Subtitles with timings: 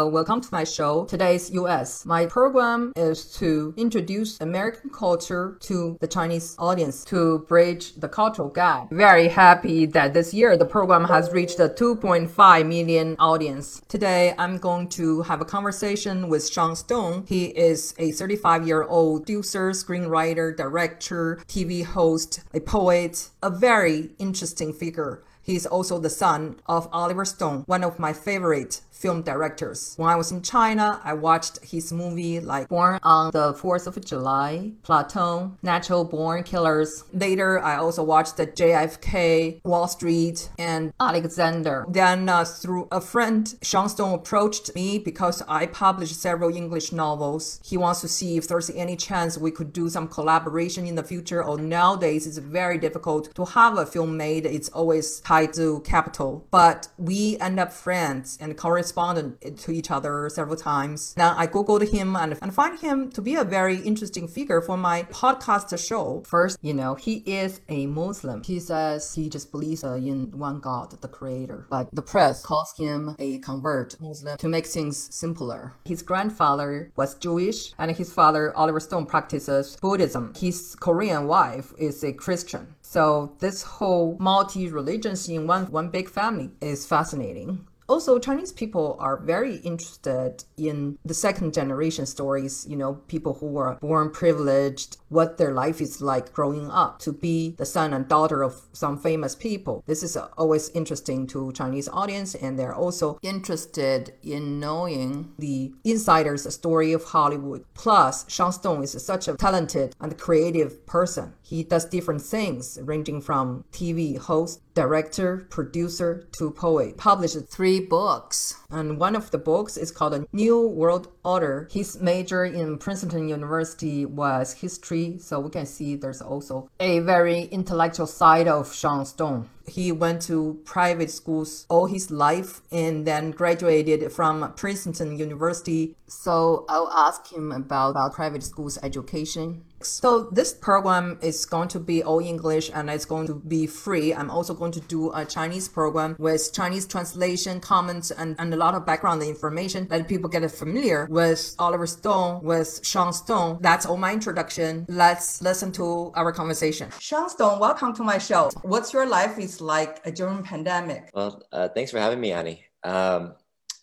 [0.00, 2.06] Uh, welcome to my show, Today's US.
[2.06, 8.48] My program is to introduce American culture to the Chinese audience to bridge the cultural
[8.48, 8.90] gap.
[8.90, 13.82] Very happy that this year the program has reached a 2.5 million audience.
[13.86, 17.26] Today I'm going to have a conversation with Sean Stone.
[17.28, 24.12] He is a 35 year old producer, screenwriter, director, TV host, a poet, a very
[24.18, 25.22] interesting figure.
[25.42, 29.94] He's also the son of Oliver Stone, one of my favorite film directors.
[29.96, 34.02] When I was in China, I watched his movie like Born on the 4th of
[34.04, 37.02] July, Platoon, Natural Born Killers.
[37.12, 41.84] Later, I also watched the JFK, Wall Street, and Alexander.
[41.88, 47.60] Then uh, through a friend, Sean Stone approached me because I published several English novels.
[47.64, 51.02] He wants to see if there's any chance we could do some collaboration in the
[51.02, 51.42] future.
[51.42, 54.46] Or nowadays, it's very difficult to have a film made.
[54.46, 56.46] It's always tied to capital.
[56.52, 61.14] But we end up friends and correspond corresponded to each other several times.
[61.16, 64.76] Now I googled him and, and find him to be a very interesting figure for
[64.76, 66.22] my podcast show.
[66.26, 68.42] First, you know, he is a Muslim.
[68.42, 71.66] He says he just believes uh, in one God, the creator.
[71.70, 75.74] But the press calls him a convert Muslim to make things simpler.
[75.84, 80.34] His grandfather was Jewish and his father, Oliver Stone, practices Buddhism.
[80.36, 82.74] His Korean wife is a Christian.
[82.82, 89.18] So this whole multi-religion in one, one big family is fascinating also chinese people are
[89.18, 95.36] very interested in the second generation stories you know people who were born privileged what
[95.36, 99.34] their life is like growing up to be the son and daughter of some famous
[99.34, 99.84] people.
[99.86, 106.52] This is always interesting to chinese audience and they're also interested in knowing the insider's
[106.52, 107.64] story of hollywood.
[107.74, 111.34] Plus sean stone is such a talented and creative person.
[111.42, 116.96] He does different things ranging from tv host director, producer to poet.
[116.96, 121.68] Published three books, and one of the books is called A New World Order.
[121.70, 127.42] His major in Princeton University was history, so we can see there's also a very
[127.44, 129.48] intellectual side of Sean Stone.
[129.66, 135.94] He went to private schools all his life and then graduated from Princeton University.
[136.08, 141.80] So I'll ask him about, about private schools education so this program is going to
[141.80, 144.14] be all English and it's going to be free.
[144.14, 148.56] I'm also going to do a Chinese program with Chinese translation, comments, and, and a
[148.56, 153.58] lot of background information that people get familiar with Oliver Stone, with Sean Stone.
[153.60, 154.86] That's all my introduction.
[154.88, 156.90] Let's listen to our conversation.
[156.98, 158.50] Sean Stone, welcome to my show.
[158.62, 161.10] What's your life is like during pandemic?
[161.14, 162.64] Well, uh, thanks for having me, Annie.
[162.84, 163.34] Um,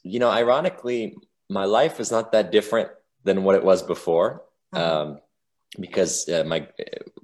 [0.04, 1.16] you know, ironically,
[1.50, 2.90] my life is not that different
[3.24, 4.44] than what it was before.
[4.74, 5.02] Uh-huh.
[5.02, 5.20] Um,
[5.80, 6.68] because uh, my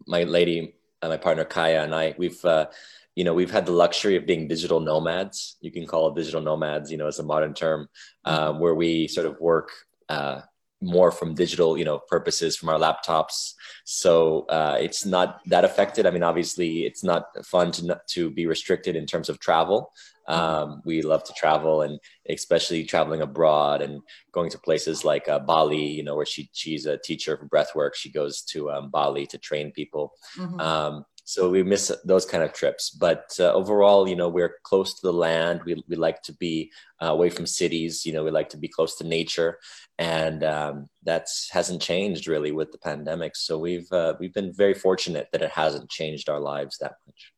[0.07, 2.67] my lady, uh, my partner Kaya, and I, we've uh,
[3.15, 5.57] you know we've had the luxury of being digital nomads.
[5.61, 7.89] You can call it digital nomads, you know, as a modern term,
[8.25, 9.69] um, where we sort of work
[10.09, 10.41] uh,
[10.85, 13.53] more from digital you know purposes from our laptops.
[13.83, 16.05] So uh, it's not that affected.
[16.05, 19.91] I mean obviously it's not fun to not, to be restricted in terms of travel.
[20.27, 24.01] Um, we love to travel and especially traveling abroad and
[24.31, 27.75] going to places like uh, bali you know where she she's a teacher for breath
[27.75, 30.13] work she goes to um, bali to train people.
[30.37, 30.59] Mm-hmm.
[30.59, 32.91] um, so we miss those kind of trips.
[32.91, 35.61] But uh, overall you know we're close to the land.
[35.65, 36.71] We, we like to be
[37.01, 38.05] uh, away from cities.
[38.05, 39.59] You know we like to be close to nature.
[39.97, 43.35] And um, that hasn't changed really with the pandemic.
[43.35, 47.33] So we've uh, we've been very fortunate that it hasn't changed our lives that much.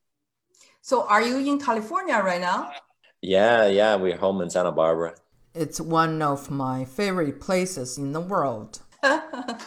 [0.82, 2.72] So are you in california right now?
[3.22, 3.96] Yeah yeah.
[3.96, 5.16] We're home in santa barbara.
[5.56, 8.82] It's one of my favorite places in the world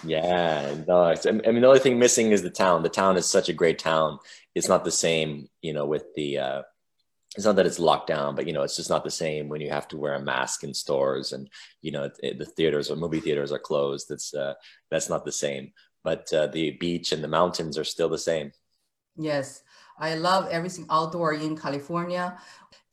[0.04, 2.82] yeah, no, I mean the only thing missing is the town.
[2.82, 4.18] The town is such a great town.
[4.54, 6.38] It's not the same, you know, with the.
[6.38, 6.62] Uh,
[7.36, 9.60] it's not that it's locked down, but you know, it's just not the same when
[9.60, 11.48] you have to wear a mask in stores and
[11.80, 14.08] you know it, the theaters or movie theaters are closed.
[14.08, 14.54] That's uh,
[14.90, 15.72] that's not the same.
[16.02, 18.52] But uh, the beach and the mountains are still the same.
[19.16, 19.62] Yes,
[19.98, 22.36] I love everything outdoor in California,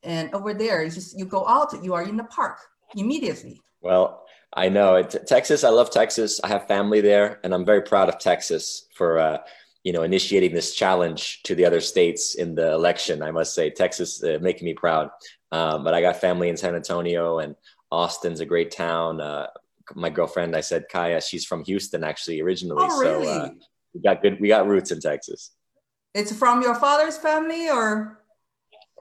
[0.03, 2.59] and over there, you just you go out, you are in the park
[2.95, 3.61] immediately.
[3.81, 5.15] Well, I know it.
[5.27, 5.63] Texas.
[5.63, 6.39] I love Texas.
[6.43, 9.37] I have family there, and I'm very proud of Texas for uh,
[9.83, 13.21] you know initiating this challenge to the other states in the election.
[13.21, 15.09] I must say, Texas uh, making me proud.
[15.51, 17.55] Um, but I got family in San Antonio, and
[17.91, 19.21] Austin's a great town.
[19.21, 19.47] Uh,
[19.95, 22.85] my girlfriend, I said Kaya, she's from Houston actually originally.
[22.89, 23.25] Oh, really?
[23.25, 23.49] So uh,
[23.93, 24.39] we got good.
[24.39, 25.51] We got roots in Texas.
[26.13, 28.23] It's from your father's family, or?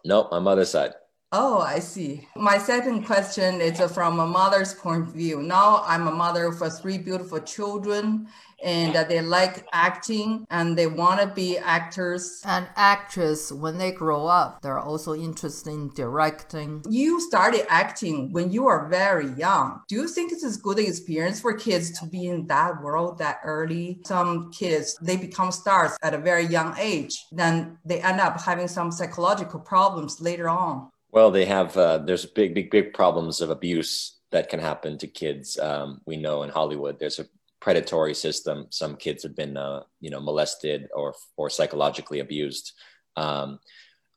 [0.05, 0.93] Nope, my mother's side.
[1.33, 2.29] Oh, I see.
[2.37, 5.43] My second question is from a mother's point of view.
[5.43, 8.29] Now I'm a mother for three beautiful children
[8.63, 13.93] and uh, they like acting and they want to be actors and actresses when they
[13.93, 14.63] grow up.
[14.63, 16.85] They're also interested in directing.
[16.89, 19.83] You started acting when you were very young.
[19.89, 23.41] Do you think it's a good experience for kids to be in that world that
[23.45, 24.01] early?
[24.07, 27.27] Some kids, they become stars at a very young age.
[27.33, 30.91] Then they end up having some psychological problems later on.
[31.17, 35.07] Well, they have, uh, there's big, big, big problems of abuse that can happen to
[35.07, 35.59] kids.
[35.59, 37.25] Um, we know in Hollywood, there's a
[37.59, 38.67] predatory system.
[38.69, 42.75] Some kids have been, uh, you know, molested or or psychologically abused.
[43.17, 43.61] Um,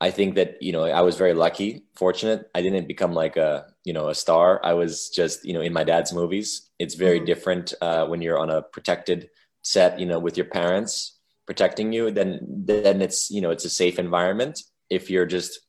[0.01, 2.49] I think that you know I was very lucky, fortunate.
[2.53, 4.59] I didn't become like a you know a star.
[4.61, 6.69] I was just you know in my dad's movies.
[6.79, 7.27] It's very mm-hmm.
[7.27, 9.29] different uh, when you're on a protected
[9.61, 12.11] set, you know, with your parents protecting you.
[12.11, 14.59] Then then it's you know it's a safe environment.
[14.89, 15.61] If you're just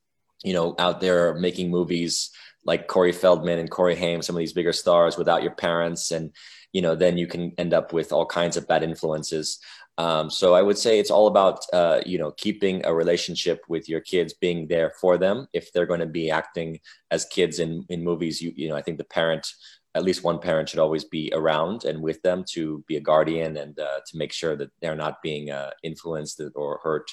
[0.43, 2.31] you know out there making movies
[2.65, 6.11] like Corey Feldman and Corey Haim, some of these bigger stars without your parents.
[6.11, 6.33] And
[6.73, 9.59] you know then you can end up with all kinds of bad influences.
[9.99, 13.89] Um, so i would say it's all about uh, you know keeping a relationship with
[13.89, 15.47] your kids being there for them.
[15.53, 18.83] If they're going to be acting as kids in in movies you you know i
[18.83, 19.47] think the parent
[19.95, 23.57] at least one parent should always be around and with them to be a guardian
[23.57, 27.11] and uh, to make sure that they're not being uh, influenced or hurt.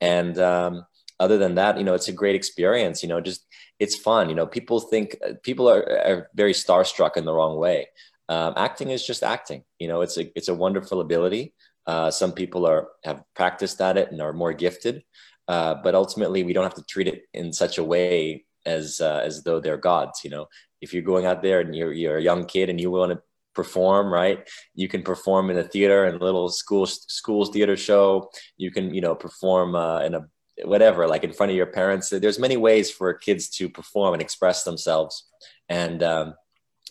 [0.00, 0.86] And um,
[1.18, 3.46] other than that you know it's a great experience you know just
[3.78, 7.86] it's fun you know people think people are, are very starstruck in the wrong way
[8.28, 9.62] um, acting is just acting.
[9.78, 11.54] You know, it's a it's a wonderful ability.
[11.86, 15.02] Uh, some people are have practiced at it and are more gifted,
[15.48, 19.22] uh, but ultimately we don't have to treat it in such a way as uh,
[19.24, 20.22] as though they're gods.
[20.24, 20.46] You know,
[20.80, 23.22] if you're going out there and you're you're a young kid and you want to
[23.54, 28.28] perform right you can perform in a theater and a little school schools theater show
[28.58, 30.20] you can you know perform uh, in a
[30.64, 34.22] whatever like in front of your parents there's many ways for kids to perform and
[34.22, 35.28] express themselves
[35.68, 36.34] and um,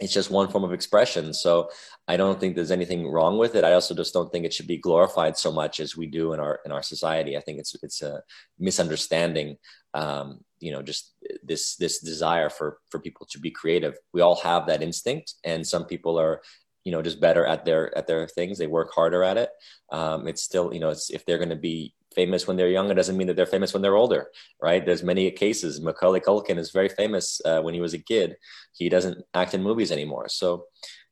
[0.01, 1.33] it's just one form of expression.
[1.33, 1.69] So
[2.07, 3.63] I don't think there's anything wrong with it.
[3.63, 6.39] I also just don't think it should be glorified so much as we do in
[6.39, 7.37] our in our society.
[7.37, 8.21] I think it's it's a
[8.59, 9.57] misunderstanding.
[9.93, 11.13] Um, you know, just
[11.43, 13.95] this this desire for for people to be creative.
[14.13, 16.41] We all have that instinct, and some people are
[16.83, 18.57] you know just better at their at their things.
[18.57, 19.49] They work harder at it.
[19.93, 22.89] Um, it's still you know it's, if they're going to be famous when they're young,
[22.89, 24.27] it doesn't mean that they're famous when they're older,
[24.61, 24.85] right?
[24.85, 25.81] There's many cases.
[25.81, 28.37] Macaulay Culkin is very famous uh, when he was a kid.
[28.73, 30.27] He doesn't act in movies anymore.
[30.29, 30.65] So,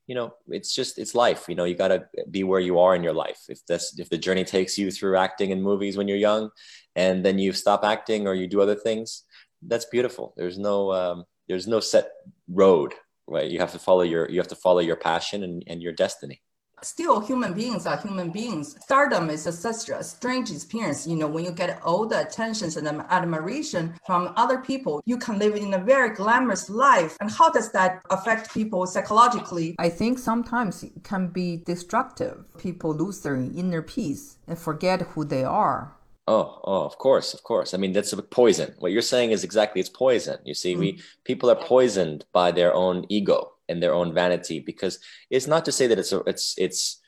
[0.08, 1.46] you know, it's just it's life.
[1.48, 3.42] You know, you got to be where you are in your life.
[3.48, 6.50] If that's if the journey takes you through acting in movies when you're young,
[6.96, 9.24] and then you stop acting or you do other things,
[9.62, 10.34] that's beautiful.
[10.36, 12.10] There's no um, there's no set
[12.48, 12.94] road,
[13.28, 13.50] right?
[13.50, 16.42] You have to follow your you have to follow your passion and, and your destiny
[16.86, 18.76] still human beings are human beings.
[18.82, 21.08] Stardom is a, such a strange experience.
[21.08, 25.40] You know, when you get all the attentions and admiration from other people, you can
[25.40, 27.18] live in a very glamorous life.
[27.20, 29.76] And how does that affect people psychologically?
[29.80, 32.46] I think sometimes it can be destructive.
[32.58, 35.96] People lose their inner peace and forget who they are.
[36.26, 37.74] Oh, oh, of course, of course.
[37.74, 38.74] I mean, that's a poison.
[38.80, 40.38] What you're saying is exactly it's poison.
[40.46, 40.80] You see, mm.
[40.80, 45.00] we people are poisoned by their own ego and their own vanity because
[45.30, 47.02] it's not to say that it's a, it's it's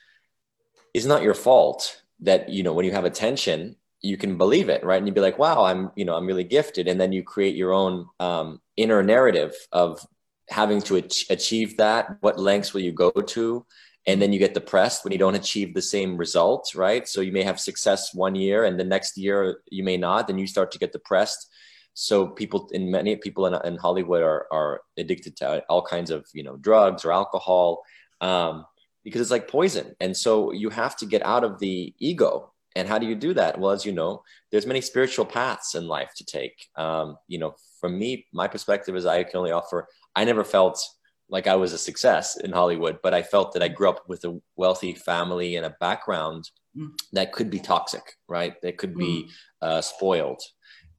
[0.94, 4.84] it's not your fault that you know when you have attention you can believe it
[4.84, 4.98] right?
[4.98, 6.88] And you'd be like wow i'm you know i'm really gifted.
[6.88, 10.06] And then you create your own um, inner narrative of
[10.50, 12.18] having to ach- achieve that.
[12.22, 13.66] What lengths will you go to?
[14.08, 17.08] And then you get depressed when you don't achieve the same results right?
[17.08, 20.38] So you may have success one year and the next year you may not then
[20.38, 21.50] you start to get depressed
[21.96, 26.28] so people in many people in, in hollywood are, are addicted to all kinds of
[26.34, 27.82] you know drugs or alcohol
[28.22, 28.66] um,
[29.06, 29.96] because it's like poison.
[30.02, 32.52] And so you have to get out of the ego.
[32.76, 33.58] And how do you do that?
[33.58, 36.68] Well as you know there's many spiritual paths in life to take.
[36.76, 40.84] Um, you know from me my perspective is i can only offer i never felt
[41.30, 44.24] like i was a success in hollywood but i felt that i grew up with
[44.24, 46.90] a wealthy family and a background mm.
[47.12, 48.60] that could be toxic right?
[48.62, 49.32] That could be mm.
[49.62, 50.42] uh, spoiled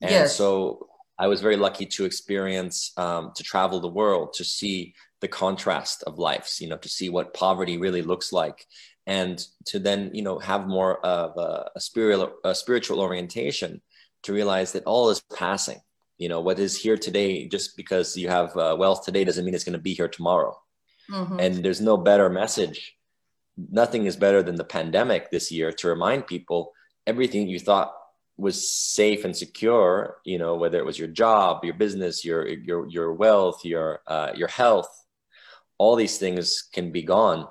[0.00, 0.36] and yes.
[0.36, 0.88] so
[1.18, 6.04] I was very lucky to experience, um, to travel the world, to see the contrast
[6.06, 8.66] of lives, you know, to see what poverty really looks like,
[9.06, 13.80] and to then, you know, have more of a, a spiritual, a spiritual orientation,
[14.24, 15.80] to realize that all is passing.
[16.18, 19.54] You know, what is here today, just because you have uh, wealth today, doesn't mean
[19.54, 20.58] it's going to be here tomorrow.
[21.10, 21.38] Mm-hmm.
[21.38, 22.96] And there's no better message.
[23.56, 26.72] Nothing is better than the pandemic this year to remind people
[27.06, 27.94] everything you thought
[28.38, 32.86] was safe and secure you know whether it was your job your business your your
[32.88, 35.06] your wealth your uh, your health
[35.78, 37.46] all these things can be gone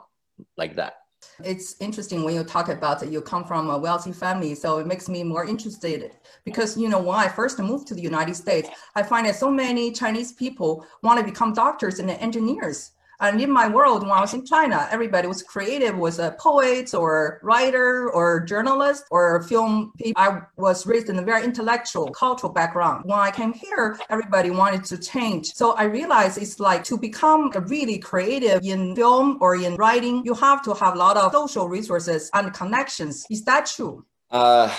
[0.58, 0.96] like that.
[1.44, 5.10] It's interesting when you talk about you come from a wealthy family, so it makes
[5.10, 6.12] me more interested
[6.46, 9.52] because you know when I first moved to the United States, I find that so
[9.52, 14.22] many Chinese people want to become doctors and engineers and in my world, when I
[14.22, 19.94] was in China, everybody was creative, was a poet or writer or journalist or film.
[20.16, 23.06] I was raised in a very intellectual, cultural background.
[23.06, 25.54] When I came here, everybody wanted to change.
[25.54, 30.34] So I realized it's like to become really creative in film or in writing, you
[30.34, 33.26] have to have a lot of social resources and connections.
[33.30, 34.06] Is that true?
[34.30, 34.74] Uh,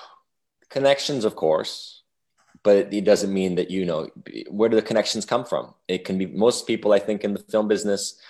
[0.70, 1.95] connections, of course
[2.66, 4.10] but it doesn't mean that you know
[4.50, 5.72] where do the connections come from?
[5.86, 8.20] It can be most people i think in the film business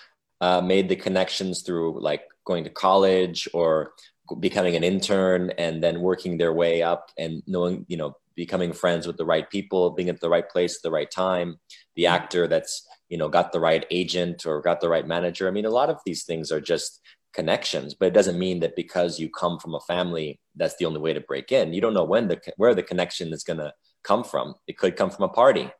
[0.43, 3.93] uh, made the connections through like going to college or
[4.40, 9.07] becoming an intern and then working their way up and knowing you know becoming friends
[9.07, 11.49] with the right people being at the right place at the right time
[11.95, 12.16] the mm-hmm.
[12.16, 15.49] actor that's you know got the right agent or got the right manager.
[15.49, 17.00] I mean a lot of these things are just
[17.38, 21.00] connections but it doesn't mean that because you come from a family that's the only
[21.00, 21.73] way to break in.
[21.73, 23.73] You don't know when the where the connection is going to
[24.06, 24.54] come from.
[24.66, 25.70] It could come from a party.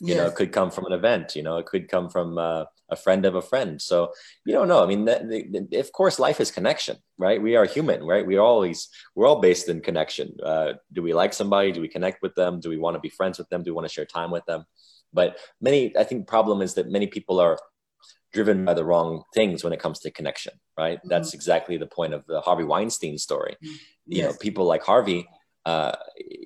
[0.00, 0.16] You yes.
[0.16, 1.36] know, it could come from an event.
[1.36, 3.80] You know, it could come from uh, a friend of a friend.
[3.80, 4.12] So
[4.44, 4.82] you don't know.
[4.82, 7.40] I mean, the, the, the, of course, life is connection, right?
[7.40, 8.26] We are human, right?
[8.26, 10.36] We always we're all based in connection.
[10.44, 11.70] Uh, do we like somebody?
[11.70, 12.58] Do we connect with them?
[12.58, 13.62] Do we want to be friends with them?
[13.62, 14.64] Do we want to share time with them?
[15.12, 17.58] But many, I think, problem is that many people are
[18.32, 20.98] driven by the wrong things when it comes to connection, right?
[20.98, 21.08] Mm-hmm.
[21.08, 23.52] That's exactly the point of the Harvey Weinstein story.
[23.52, 23.74] Mm-hmm.
[24.06, 24.32] You yes.
[24.32, 25.28] know, people like Harvey
[25.64, 25.92] uh,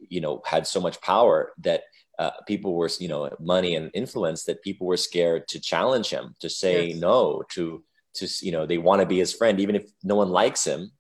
[0.08, 1.82] you know, had so much power that
[2.18, 6.35] uh, people were, you know, money and influence that people were scared to challenge him,
[6.40, 7.00] to say yes.
[7.00, 7.82] no, to,
[8.14, 10.90] to, you know, they want to be his friend, even if no one likes him,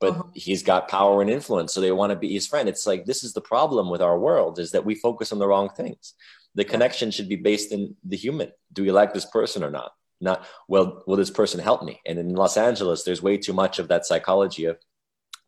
[0.00, 0.24] but uh-huh.
[0.34, 1.72] he's got power and influence.
[1.72, 2.68] So they want to be his friend.
[2.68, 5.48] It's like, this is the problem with our world is that we focus on the
[5.48, 6.14] wrong things.
[6.54, 8.52] The connection should be based in the human.
[8.72, 9.92] Do we like this person or not?
[10.20, 12.00] Not, well, will this person help me?
[12.06, 14.78] And in Los Angeles, there's way too much of that psychology of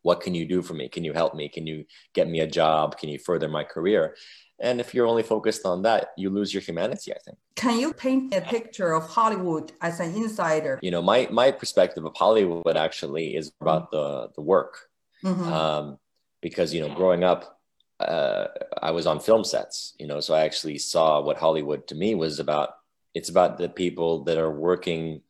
[0.01, 0.87] what can you do for me?
[0.87, 1.49] Can you help me?
[1.49, 2.97] Can you get me a job?
[2.97, 4.15] Can you further my career?
[4.61, 7.37] And if you're only focused on that you lose your humanity i think.
[7.55, 10.79] Can you paint a picture of hollywood as an insider?
[10.81, 14.89] You know my my perspective of hollywood actually is about the the work.
[15.23, 15.51] Mm-hmm.
[15.51, 15.97] um,
[16.41, 17.59] because you know growing up
[17.99, 18.47] uh,
[18.81, 22.15] i was on film sets you know so i actually saw what hollywood to me
[22.15, 22.69] was about.
[23.13, 25.21] It's about the people that are working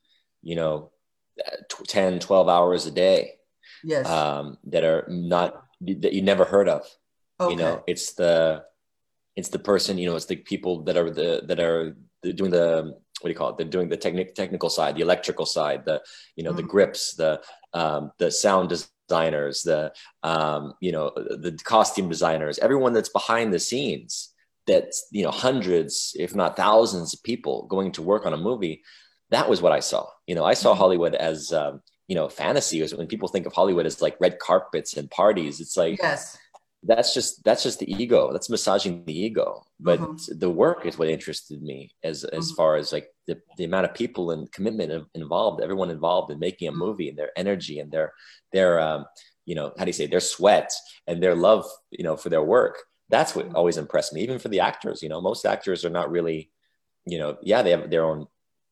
[0.43, 0.91] you know
[1.88, 3.38] 10 12 hours a day
[3.83, 6.86] yes um, that are not that you never heard of
[7.39, 7.51] okay.
[7.51, 8.63] you know it's the
[9.36, 12.93] it's the person you know it's the people that are the that are doing the
[13.21, 16.01] what do you call it they're doing the technic, technical side the electrical side the
[16.36, 16.57] you know mm-hmm.
[16.57, 17.41] the grips the
[17.74, 19.91] um, the sound designers the
[20.24, 24.33] um, you know the costume designers everyone that's behind the scenes
[24.67, 28.83] that's you know hundreds if not thousands of people going to work on a movie
[29.31, 30.79] that was what i saw you know i saw mm-hmm.
[30.79, 34.37] hollywood as um, you know fantasy is when people think of hollywood as like red
[34.39, 36.37] carpets and parties it's like yes
[36.83, 40.39] that's just that's just the ego that's massaging the ego but mm-hmm.
[40.39, 42.55] the work is what interested me as as mm-hmm.
[42.55, 46.67] far as like the, the amount of people and commitment involved everyone involved in making
[46.67, 46.79] a mm-hmm.
[46.79, 48.13] movie and their energy and their
[48.53, 49.05] their um
[49.45, 50.71] you know how do you say their sweat
[51.05, 52.77] and their love you know for their work
[53.09, 53.57] that's what mm-hmm.
[53.57, 56.49] always impressed me even for the actors you know most actors are not really
[57.05, 58.25] you know yeah they have their own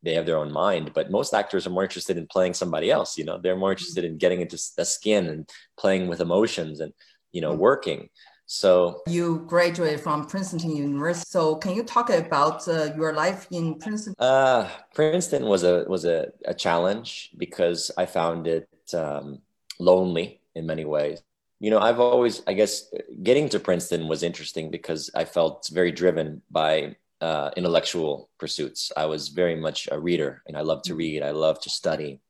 [0.04, 3.18] they have their own mind but most actors are more interested in playing somebody else
[3.18, 6.94] you know they're more interested in getting into the skin and playing with emotions and
[7.32, 8.10] you know working
[8.50, 11.28] so you graduated from Princeton University.
[11.30, 14.16] So can you talk about uh, your life in Princeton?
[14.18, 19.42] Uh, Princeton was a was a, a challenge because I found it um,
[19.80, 21.22] lonely in many ways.
[21.60, 22.90] You know, I've always, I guess,
[23.22, 28.92] getting to Princeton was interesting because I felt very driven by uh, intellectual pursuits.
[28.96, 30.98] I was very much a reader and I love to mm-hmm.
[30.98, 31.24] read.
[31.24, 32.22] I love to study.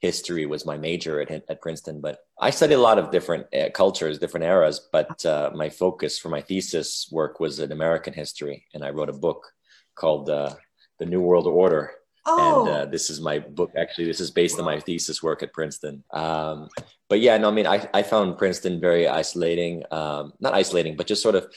[0.00, 3.70] History was my major at, at Princeton, but I studied a lot of different uh,
[3.70, 4.88] cultures, different eras.
[4.92, 8.66] But uh, my focus for my thesis work was in American history.
[8.74, 9.46] And I wrote a book
[9.94, 10.54] called uh,
[10.98, 11.92] The New World Order.
[12.26, 12.66] Oh.
[12.66, 13.72] And uh, this is my book.
[13.76, 16.04] Actually, this is based on my thesis work at Princeton.
[16.12, 16.68] Um,
[17.08, 19.82] but yeah, no, I mean, I, I found Princeton very isolating.
[19.90, 21.50] Um, not isolating, but just sort of,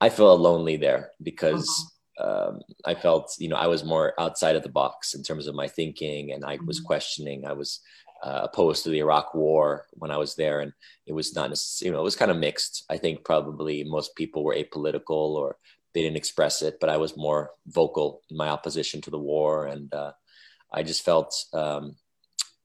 [0.00, 4.56] I felt lonely there because uh-huh um, I felt, you know, I was more outside
[4.56, 6.86] of the box in terms of my thinking, and I was mm-hmm.
[6.86, 7.46] questioning.
[7.46, 7.80] I was
[8.22, 10.72] uh, opposed to the Iraq War when I was there, and
[11.06, 12.84] it was not, you know, it was kind of mixed.
[12.88, 15.56] I think probably most people were apolitical or
[15.92, 19.66] they didn't express it, but I was more vocal in my opposition to the war,
[19.66, 20.12] and uh,
[20.72, 21.96] I just felt um,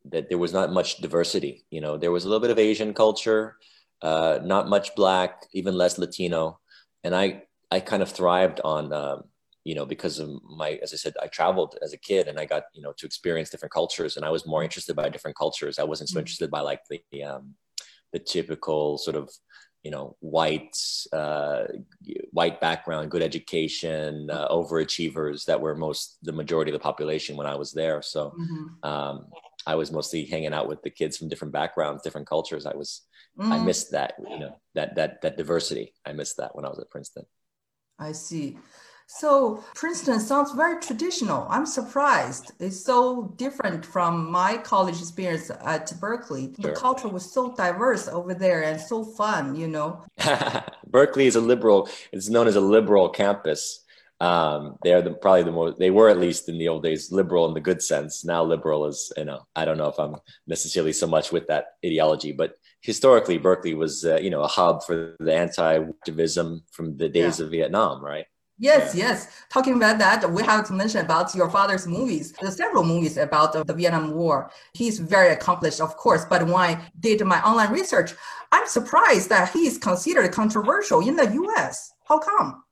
[0.06, 1.66] that there was not much diversity.
[1.70, 3.58] You know, there was a little bit of Asian culture,
[4.02, 6.60] uh, not much Black, even less Latino,
[7.04, 8.94] and I I kind of thrived on.
[8.94, 9.24] Um,
[9.64, 12.46] you know, because of my, as I said, I traveled as a kid and I
[12.46, 15.80] got, you know, to experience different cultures and I was more interested by different cultures.
[15.80, 16.20] I wasn't so mm-hmm.
[16.20, 17.56] interested by like the, um,
[18.14, 19.30] the typical sort of,
[19.84, 20.76] you know, white,
[21.14, 21.64] uh,
[22.32, 27.48] white background, good education, uh, overachievers that were most the majority of the population when
[27.48, 28.02] I was there.
[28.02, 28.90] So, mm-hmm.
[28.90, 29.28] um,
[29.66, 32.66] I was mostly hanging out with the kids from different backgrounds, different cultures.
[32.66, 33.02] I was,
[33.40, 33.52] mm.
[33.52, 35.94] I missed that, you know, that that that diversity.
[36.06, 37.26] I missed that when I was at Princeton.
[38.00, 38.58] I see.
[39.12, 41.48] So Princeton sounds very traditional.
[41.50, 42.52] I'm surprised.
[42.60, 46.54] It's so different from my college experience at Berkeley.
[46.62, 46.72] Sure.
[46.72, 50.06] The culture was so diverse over there and so fun, you know.
[50.88, 53.84] Berkeley is a liberal, it's known as a liberal campus.
[54.22, 57.48] Um, they're the, probably the most, they were at least in the old days, liberal
[57.48, 58.24] in the good sense.
[58.24, 61.66] Now liberal is, you know, I don't know if I'm necessarily so much with that
[61.84, 67.10] ideology, but historically Berkeley was, uh, you know, a hub for the anti-activism from the
[67.10, 67.46] days yeah.
[67.46, 68.26] of Vietnam, right?
[68.60, 69.08] Yes, yeah.
[69.08, 69.28] yes.
[69.50, 72.34] Talking about that, we have to mention about your father's movies.
[72.40, 74.52] There's several movies about the Vietnam War.
[74.74, 78.14] He's very accomplished, of course, but when I did my online research,
[78.52, 81.94] I'm surprised that he is considered controversial in the US.
[82.06, 82.64] How come?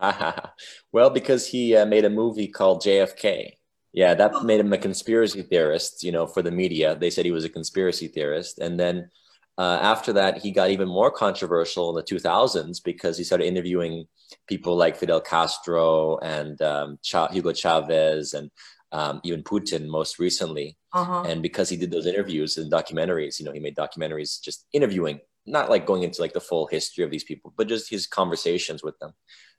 [0.92, 3.52] well, because he uh, made a movie called JFK.
[3.92, 4.42] Yeah, that oh.
[4.42, 6.96] made him a conspiracy theorist, you know, for the media.
[6.96, 8.58] They said he was a conspiracy theorist.
[8.58, 9.10] And then
[9.60, 14.06] uh, after that, he got even more controversial in the 2000s because he started interviewing
[14.46, 16.98] people like Fidel Castro and um,
[17.30, 18.50] Hugo Chavez and
[18.90, 20.78] um, even Putin most recently.
[20.94, 21.24] Uh-huh.
[21.28, 25.20] And because he did those interviews and documentaries, you know, he made documentaries just interviewing,
[25.44, 28.82] not like going into like the full history of these people, but just his conversations
[28.82, 29.12] with them.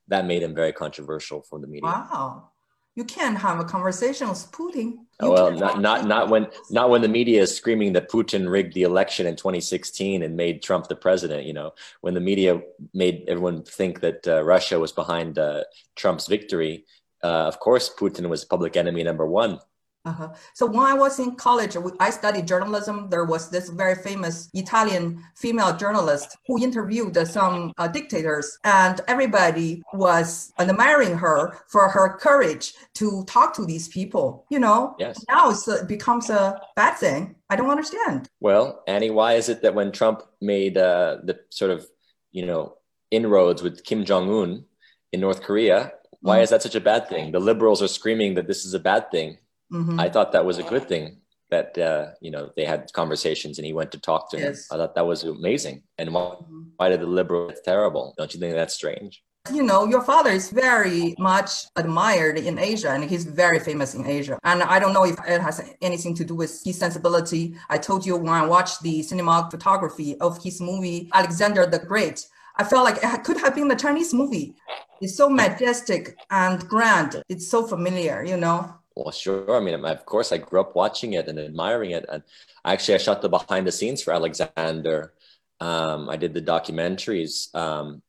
[0.08, 1.92] That made him very controversial for the media.
[1.92, 2.50] Wow
[2.96, 4.98] you can't have a conversation with Putin.
[5.22, 8.74] You well, not not not when not when the media is screaming that Putin rigged
[8.74, 11.46] the election in 2016 and made Trump the president.
[11.46, 11.72] You know,
[12.02, 12.62] when the media
[12.94, 15.64] made everyone think that uh, Russia was behind uh,
[15.96, 16.86] Trump's victory,
[17.24, 19.60] uh, of course Putin was public enemy number one.
[20.04, 20.30] Uh-huh.
[20.56, 23.08] So when I was in college, I studied journalism.
[23.10, 29.84] There was this very famous Italian female journalist who interviewed some uh, dictators, and everybody
[29.94, 34.46] was admiring her for her courage to talk to these people.
[34.50, 35.24] You know, yes.
[35.30, 37.36] now it becomes a bad thing.
[37.52, 38.28] I don't understand.
[38.40, 41.86] Well, Annie, why is it that when Trump made uh, the sort of,
[42.32, 42.78] you know,
[43.12, 44.66] inroads with Kim Jong Un
[45.12, 46.44] in North Korea, why mm.
[46.44, 47.32] is that such a bad thing?
[47.32, 49.38] The liberals are screaming that this is a bad thing
[49.72, 50.00] Mm-hmm.
[50.00, 51.18] I thought that was a good thing
[51.50, 54.46] that uh, you know they had conversations and he went to talk to yes.
[54.46, 54.64] him.
[54.72, 55.84] I thought that was amazing.
[55.98, 56.62] And why, mm-hmm.
[56.78, 57.50] why did the liberal?
[57.50, 58.14] It's terrible.
[58.18, 59.22] Don't you think that's strange?
[59.52, 64.06] You know, your father is very much admired in Asia and he's very famous in
[64.06, 64.38] Asia.
[64.44, 67.56] And I don't know if it has anything to do with his sensibility.
[67.68, 72.28] I told you when I watched the cinema photography of his movie, Alexander the Great,
[72.58, 74.56] I felt like it could have been the Chinese movie.
[75.02, 77.24] It's so majestic and grand.
[77.28, 78.76] It's so familiar, you know.
[78.96, 79.56] Well, sure.
[79.56, 82.06] I mean, of course, I grew up watching it and admiring it.
[82.10, 82.24] And
[82.66, 85.14] actually, I shot the behind the scenes for Alexander.
[85.60, 88.02] Um, I did the documentaries um,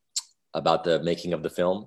[0.55, 1.87] about the making of the film.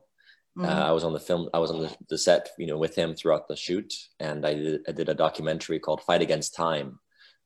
[0.57, 0.69] Mm-hmm.
[0.69, 1.49] Uh, I was on the film.
[1.53, 4.53] I was on the, the, set, you know, with him throughout the shoot, and I
[4.53, 6.99] did, I did a documentary called "Fight Against Time,"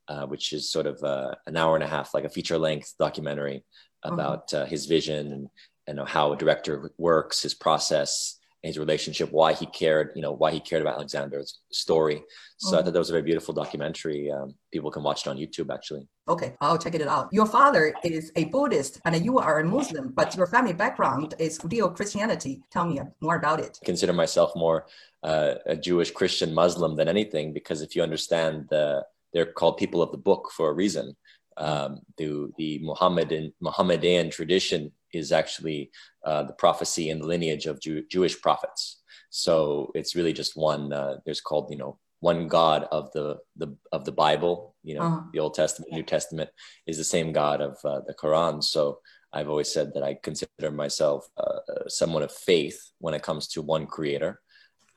[0.08, 3.64] uh, which is sort of uh, an hour and a half, like a feature-length documentary
[4.06, 4.14] mm-hmm.
[4.14, 4.70] about mm-hmm.
[4.70, 5.50] his vision and
[5.88, 10.52] and how a director works, his process, his relationship, why he cared, you know, why
[10.52, 12.22] he cared about Alexander's story.
[12.58, 12.80] So mm.
[12.80, 14.30] I thought that was a very beautiful documentary.
[14.30, 16.08] Um, people can watch it on YouTube, actually.
[16.28, 17.30] Okay, I'll check it out.
[17.32, 21.58] Your father is a Buddhist and you are a Muslim, but your family background is
[21.58, 22.62] Judeo Christianity.
[22.70, 23.80] Tell me more about it.
[23.82, 24.88] I consider myself more
[25.24, 30.02] uh, a Jewish Christian Muslim than anything because if you understand the, they're called people
[30.02, 31.16] of the book for a reason.
[31.60, 35.92] Um, the the Muhammadan Muhammadan tradition is actually
[36.26, 39.02] uh, the prophecy and the lineage of Jew- Jewish prophets.
[39.30, 40.94] So it's really just one.
[40.94, 44.76] Uh, there's called you know one God of the the of the Bible.
[44.84, 45.22] You know, uh-huh.
[45.34, 46.50] the Old Testament, New Testament
[46.88, 48.64] is the same God of uh, the Quran.
[48.64, 49.00] So
[49.32, 53.62] I've always said that I consider myself uh, someone of faith when it comes to
[53.62, 54.42] one Creator.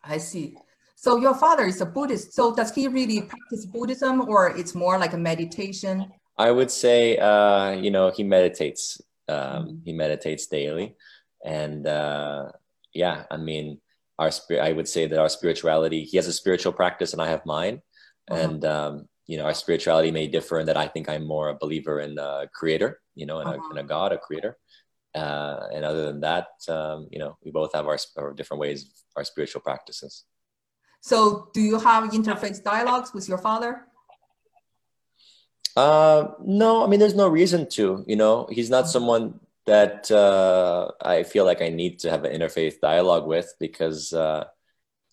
[0.04, 0.56] I see.
[0.96, 2.32] So your father is a Buddhist.
[2.32, 6.12] So does he really practice Buddhism, or it's more like a meditation?
[6.38, 9.76] I would say, uh, you know, he meditates um, mm-hmm.
[9.84, 10.96] He meditates daily,
[11.44, 12.50] and uh,
[12.92, 13.80] yeah, I mean,
[14.18, 14.62] our spirit.
[14.62, 16.04] I would say that our spirituality.
[16.04, 17.82] He has a spiritual practice, and I have mine,
[18.30, 18.40] uh-huh.
[18.40, 21.54] and um, you know, our spirituality may differ in that I think I'm more a
[21.54, 23.58] believer in a creator, you know, in, uh-huh.
[23.58, 23.88] a, in a, uh-huh.
[23.88, 24.58] God, a creator.
[25.14, 28.84] Uh, and other than that, um, you know, we both have our, our different ways,
[28.84, 30.24] of our spiritual practices.
[31.02, 33.86] So, do you have interfaith dialogues with your father?
[35.76, 38.04] Uh, no, I mean, there's no reason to.
[38.06, 42.32] You know, he's not someone that uh, I feel like I need to have an
[42.38, 44.44] interfaith dialogue with because uh,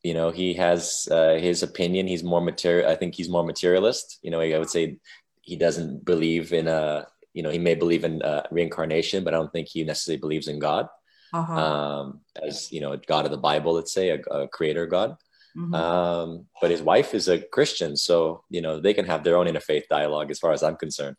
[0.04, 2.08] you know he has uh, his opinion.
[2.08, 2.89] He's more material.
[2.89, 4.19] I think he's more materialist.
[4.22, 4.98] You know, I would say
[5.41, 7.08] he doesn't believe in a.
[7.34, 10.48] You know, he may believe in uh, reincarnation, but I don't think he necessarily believes
[10.48, 10.89] in God
[11.34, 11.54] uh-huh.
[11.54, 13.74] um, as you know, God of the Bible.
[13.74, 15.17] Let's say a, a creator God.
[15.57, 15.73] Mm-hmm.
[15.73, 19.47] Um, but his wife is a Christian, so you know they can have their own
[19.47, 20.31] interfaith dialogue.
[20.31, 21.15] As far as I'm concerned,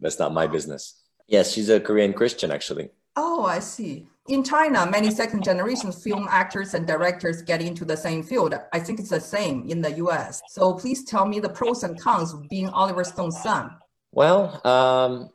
[0.00, 1.00] that's not my business.
[1.26, 2.90] Yes, she's a Korean Christian, actually.
[3.16, 4.06] Oh, I see.
[4.28, 8.54] In China, many second generation film actors and directors get into the same field.
[8.72, 10.40] I think it's the same in the US.
[10.48, 13.70] So please tell me the pros and cons of being Oliver Stone's son.
[14.12, 15.30] Well, um,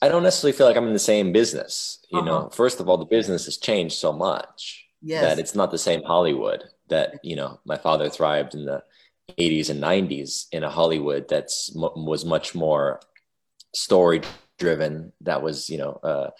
[0.00, 1.98] I don't necessarily feel like I'm in the same business.
[2.10, 2.26] You uh-huh.
[2.26, 5.22] know, first of all, the business has changed so much yes.
[5.22, 8.82] that it's not the same Hollywood that, you know, my father thrived in the
[9.38, 13.00] 80s and 90s in a Hollywood that's was much more
[13.74, 14.22] story
[14.58, 16.30] driven that was you know uh,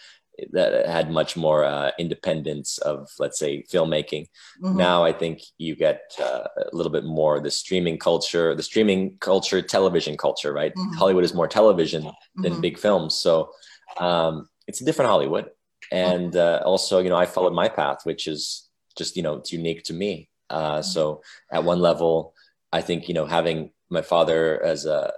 [0.52, 4.26] that had much more uh, independence of let's say filmmaking
[4.62, 4.76] mm-hmm.
[4.76, 9.16] now i think you get uh, a little bit more the streaming culture the streaming
[9.18, 10.96] culture television culture right mm-hmm.
[10.96, 12.02] hollywood is more television
[12.36, 12.60] than mm-hmm.
[12.60, 13.50] big films so
[13.98, 15.50] um, it's a different hollywood
[15.94, 16.64] and mm-hmm.
[16.64, 19.82] uh, also you know i followed my path which is just you know it's unique
[19.82, 22.34] to me uh, so at one level
[22.72, 25.12] i think you know having my father as a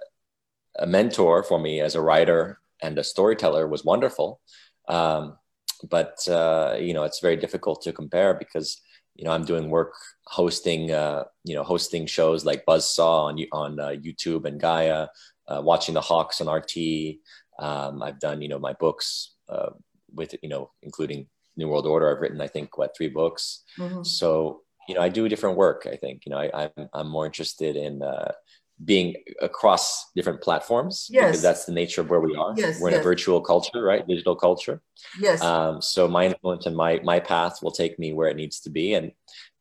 [0.78, 4.40] a mentor for me as a writer and a storyteller was wonderful.
[4.88, 5.38] Um,
[5.88, 8.80] but uh, you know, it's very difficult to compare because
[9.14, 9.94] you know I'm doing work
[10.26, 15.08] hosting uh, you know hosting shows like Buzzsaw on on uh, YouTube and Gaia,
[15.48, 17.18] uh, watching the Hawks on RT.
[17.58, 19.70] Um, I've done you know my books uh,
[20.16, 21.26] with you know including
[21.57, 22.14] New World Order.
[22.14, 23.62] I've written I think what three books.
[23.79, 24.02] Mm-hmm.
[24.02, 25.87] So you know I do different work.
[25.90, 28.33] I think you know I, I'm I'm more interested in uh,
[28.85, 31.26] being across different platforms yes.
[31.26, 32.52] because that's the nature of where we are.
[32.57, 33.00] Yes, We're in yes.
[33.00, 34.07] a virtual culture, right?
[34.07, 34.83] Digital culture.
[35.18, 35.40] Yes.
[35.40, 38.70] Um, so my influence and my my path will take me where it needs to
[38.70, 39.12] be, and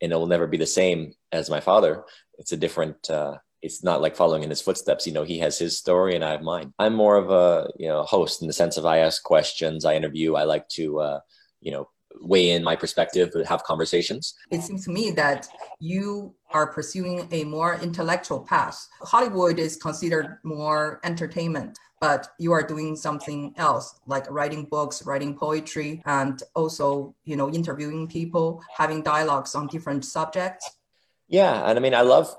[0.02, 2.04] and it will never be the same as my father.
[2.38, 3.10] It's a different.
[3.10, 5.08] Uh, it's not like following in his footsteps.
[5.08, 6.74] You know, he has his story and I have mine.
[6.78, 9.96] I'm more of a you know host in the sense of I ask questions, I
[9.96, 11.20] interview, I like to uh,
[11.62, 11.90] you know
[12.22, 14.36] weigh in my perspective, have conversations.
[14.52, 15.48] It seems to me that
[15.80, 18.88] you are pursuing a more intellectual path.
[19.02, 25.36] Hollywood is considered more entertainment, but you are doing something else like writing books, writing
[25.36, 30.78] poetry, and also, you know, interviewing people, having dialogues on different subjects.
[31.28, 32.34] Yeah, and I mean, I love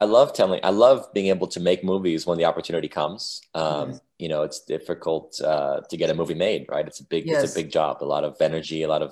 [0.00, 3.40] I love telling, I love being able to make movies when the opportunity comes.
[3.54, 4.00] Um, yes.
[4.18, 6.86] You know, it's difficult uh, to get a movie made, right?
[6.86, 7.42] It's a big, yes.
[7.42, 9.10] it's a big job, a lot of energy, a lot of,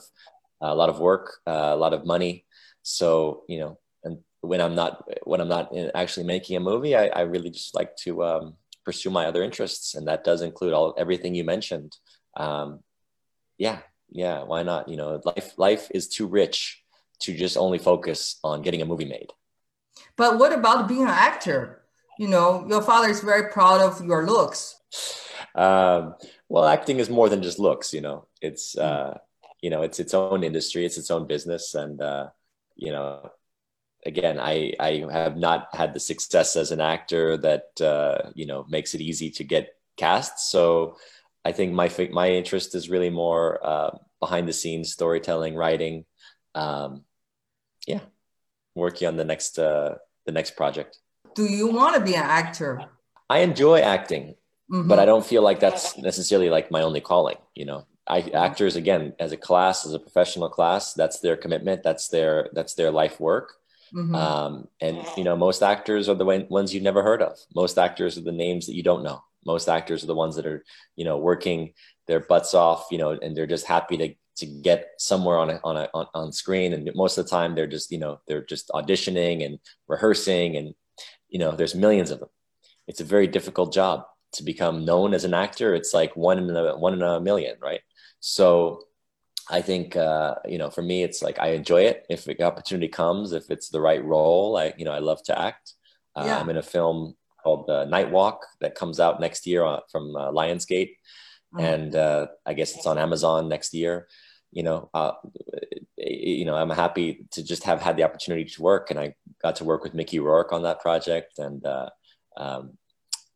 [0.62, 2.44] uh, a lot of work, uh, a lot of money.
[2.82, 7.06] So, you know, and when I'm not, when I'm not actually making a movie, I,
[7.06, 10.94] I really just like to um, pursue my other interests, and that does include all
[10.96, 11.96] everything you mentioned.
[12.36, 12.80] Um,
[13.58, 14.88] yeah, yeah, why not?
[14.88, 16.84] You know, life, life is too rich
[17.20, 19.32] to just only focus on getting a movie made.
[20.16, 21.82] But what about being an actor?
[22.18, 24.80] You know, your father is very proud of your looks.
[25.54, 26.14] Um,
[26.48, 27.92] well, acting is more than just looks.
[27.92, 29.18] You know, it's uh,
[29.60, 32.28] you know, it's its own industry, it's its own business, and uh,
[32.74, 33.30] you know,
[34.04, 38.64] again, I I have not had the success as an actor that uh, you know
[38.68, 40.50] makes it easy to get cast.
[40.50, 40.96] So
[41.44, 46.04] I think my my interest is really more uh, behind the scenes storytelling, writing.
[46.54, 47.04] Um,
[47.86, 48.00] yeah,
[48.74, 49.96] working on the next uh,
[50.26, 50.98] the next project.
[51.34, 52.82] Do you want to be an actor?
[53.28, 54.34] I enjoy acting,
[54.70, 54.88] mm-hmm.
[54.88, 57.36] but I don't feel like that's necessarily like my only calling.
[57.54, 61.82] You know, I actors again as a class, as a professional class, that's their commitment.
[61.82, 63.54] That's their that's their life work.
[63.94, 64.14] Mm-hmm.
[64.14, 67.38] Um, and you know, most actors are the ones you've never heard of.
[67.54, 69.22] Most actors are the names that you don't know.
[69.44, 70.64] Most actors are the ones that are
[70.96, 71.72] you know working
[72.06, 72.86] their butts off.
[72.90, 76.06] You know, and they're just happy to to get somewhere on a, on a on,
[76.14, 76.72] on screen.
[76.72, 80.74] And most of the time they're just you know they're just auditioning and rehearsing and
[81.28, 82.28] you know there's millions of them.
[82.86, 85.74] It's a very difficult job to become known as an actor.
[85.74, 87.80] It's like one in a one in a million right?
[88.20, 88.82] So
[89.48, 92.04] i think uh, you know for me it's like i enjoy it.
[92.10, 95.38] If the opportunity comes if it's the right role i you know i love to
[95.38, 95.74] act.
[96.14, 96.38] Uh, yeah.
[96.38, 100.16] i'm in a film called uh, night walk that comes out next year uh, from
[100.16, 100.92] uh, lionsgate.
[101.54, 101.64] Mm-hmm.
[101.64, 104.08] and uh, i guess it's on amazon next year
[104.56, 105.12] you know, uh,
[105.98, 109.56] you know, I'm happy to just have had the opportunity to work, and I got
[109.56, 111.90] to work with Mickey Rourke on that project and uh,
[112.38, 112.78] um,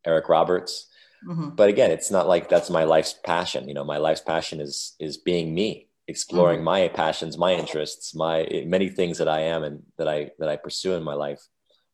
[0.03, 0.87] Eric Roberts.
[1.23, 1.49] Mm-hmm.
[1.49, 3.67] But again, it's not like that's my life's passion.
[3.67, 6.73] You know, my life's passion is is being me, exploring mm-hmm.
[6.73, 10.55] my passions, my interests, my many things that I am and that I that I
[10.55, 11.41] pursue in my life.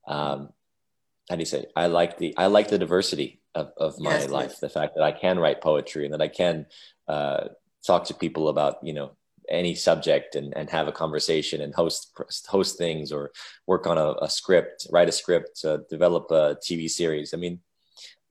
[0.07, 0.53] Um,
[1.29, 1.65] how do you say?
[1.75, 4.51] I like the I like the diversity of, of my Yes, life.
[4.51, 4.59] yes.
[4.61, 6.67] The fact that I can write poetry and that I can
[7.09, 7.49] uh,
[7.85, 9.16] talk to people about you know
[9.49, 13.31] any subject and, and have a conversation and host host things or
[13.65, 17.33] work on a, a script, write a script, uh, develop a TV series.
[17.33, 17.59] I mean,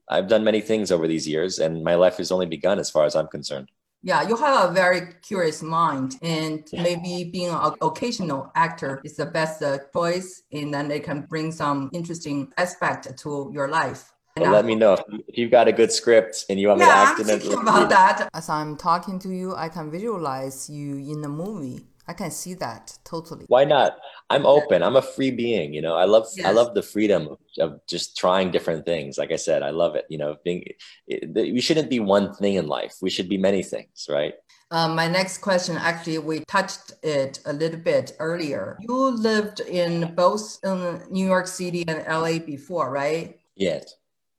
[0.09, 3.05] I've done many things over these years, and my life has only begun as far
[3.05, 3.71] as I'm concerned.
[4.03, 6.83] Yeah, you have a very curious mind, and Yeah.
[6.83, 11.51] maybe being an occasional actor is the best uh, choice, and then it can bring
[11.51, 14.13] some interesting aspect to your life.
[14.37, 16.91] But let me know if, you've got a good script and you want me to
[16.91, 17.43] yeah, act I'm in it.
[17.43, 18.29] thinking about that.
[18.35, 21.87] As I'm talking to you, I can visualize you in the movie.
[22.07, 23.47] I can see that totally.
[23.49, 23.97] Why not?
[24.31, 24.83] I'm open.
[24.83, 25.73] I'm a free being.
[25.75, 29.19] You know, I love I love the freedom of, just trying different things.
[29.19, 30.05] Like I said, I love it.
[30.09, 30.65] You know, being
[31.09, 32.95] it, we shouldn't be one thing in life.
[33.03, 34.35] We should be many things, right?
[34.71, 38.77] Um, my next question, actually, we touched it a little bit earlier.
[38.81, 43.39] You lived in both um, New York City and LA before, right?
[43.55, 43.95] Yes.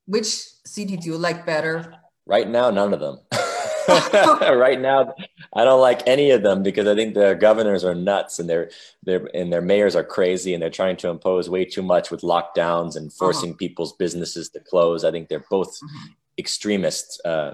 [0.08, 0.28] Which
[0.65, 1.93] city do you like better?
[2.26, 3.20] Right now, none of them.
[3.88, 5.13] right now,
[5.54, 8.70] I don't like any of them because I think the governors are nuts and their
[9.04, 12.22] their and their mayors are crazy and they're trying to impose way too much with
[12.22, 15.06] lockdowns and forcing people's businesses to close.
[15.06, 16.15] I think they're both Mhm.
[16.38, 17.54] extremist uh,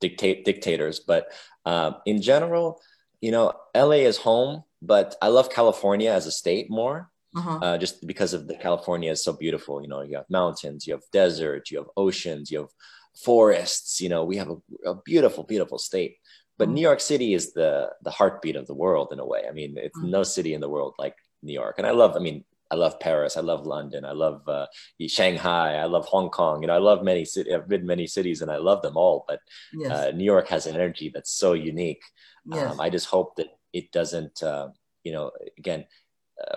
[0.00, 1.00] dictate dictators.
[1.00, 1.32] But
[1.64, 2.80] um, in general,
[3.20, 7.58] you know, LA is home, but I love California as a state more Uh-huh.
[7.62, 9.80] uh, just because of the California is so beautiful.
[9.82, 12.72] You know, you have mountains, you have desert, you have oceans, you have
[13.24, 14.00] forests.
[14.00, 16.16] You know, we have a, a beautiful, beautiful state.
[16.58, 16.72] But Mhm.
[16.74, 17.70] New York City is the
[18.06, 19.42] the heartbeat of the world in a way.
[19.48, 20.10] I mean, it's Mhm.
[20.10, 21.74] no city in the world like New York.
[21.78, 22.12] And I love.
[22.16, 23.36] I mean, I love Paris.
[23.36, 24.04] I love London.
[24.04, 24.66] I love uh,
[25.06, 25.74] Shanghai.
[25.76, 26.62] I love Hong Kong.
[26.62, 27.52] You know, I love many cities.
[27.54, 29.24] I've been many cities, and I love them all.
[29.28, 29.40] But
[29.72, 29.90] Yes.
[29.92, 32.02] uh, New York has an energy that's so unique.
[32.46, 32.70] yes.
[32.72, 34.68] Um, I just hope that it doesn't, uh,
[35.04, 35.86] you know, again,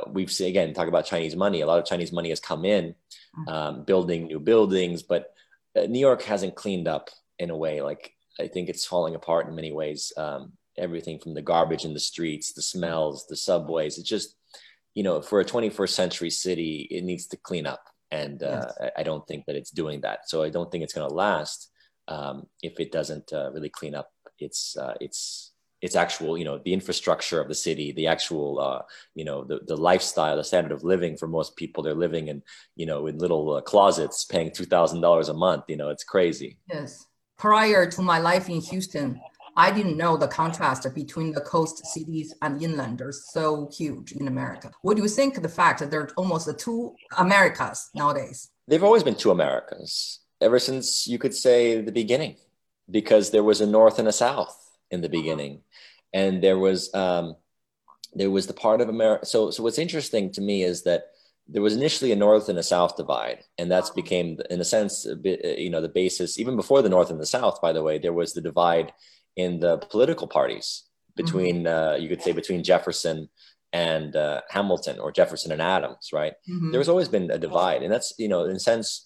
[0.07, 1.61] we've seen, again, talk about Chinese money.
[1.61, 2.95] A lot of Chinese money has come in,
[3.37, 3.47] Mm.
[3.51, 5.33] um, building new buildings, but
[5.75, 7.81] uh, New York hasn't cleaned up in a way.
[7.81, 10.13] Like, I think it's falling apart in many ways.
[10.15, 13.97] Um, everything from the garbage in the streets, the smells, the subways.
[13.97, 14.35] It's just,
[14.93, 17.83] you know, for a 21st century city, it needs to clean up.
[18.11, 18.77] And uh, Yes.
[18.97, 20.29] I, I don't think that it's doing that.
[20.29, 21.71] So I don't think it's going to last
[22.07, 25.51] um, if it doesn't uh, really clean up its uh, its
[25.85, 28.81] its actual you know the infrastructure of the city the actual uh,
[29.13, 32.41] you know the, the lifestyle the standard of living for most people they're living in
[32.75, 37.05] you know in little uh, closets paying $2000 a month you know it's crazy Yes.
[37.37, 39.19] Prior to my life in Houston,
[39.57, 44.29] I didn't know the contrast between the coast cities and inland are so huge in
[44.29, 44.71] America.
[44.81, 48.49] What do you think of the fact that there are almost two Americas nowadays?
[48.67, 52.35] they've always been two americas ever since you could say the beginning
[52.89, 54.57] because there was a north and a south
[54.91, 55.61] in the beginning
[56.15, 57.35] and there was um,
[58.13, 61.01] there was the part of america so so what's interesting to me is that
[61.53, 65.05] there was initially a north and a south divide and that's became in a sense
[65.05, 67.71] a bit, uh, you know the basis even before the north and the south by
[67.73, 68.91] the way there was the divide
[69.35, 70.67] in the political parties
[71.21, 73.17] between uh, you could say between jefferson
[73.73, 76.33] and uh, hamilton or jefferson and adams right?
[76.49, 76.71] Mhm.
[76.71, 79.05] there's always been a divide and that's you know in a sense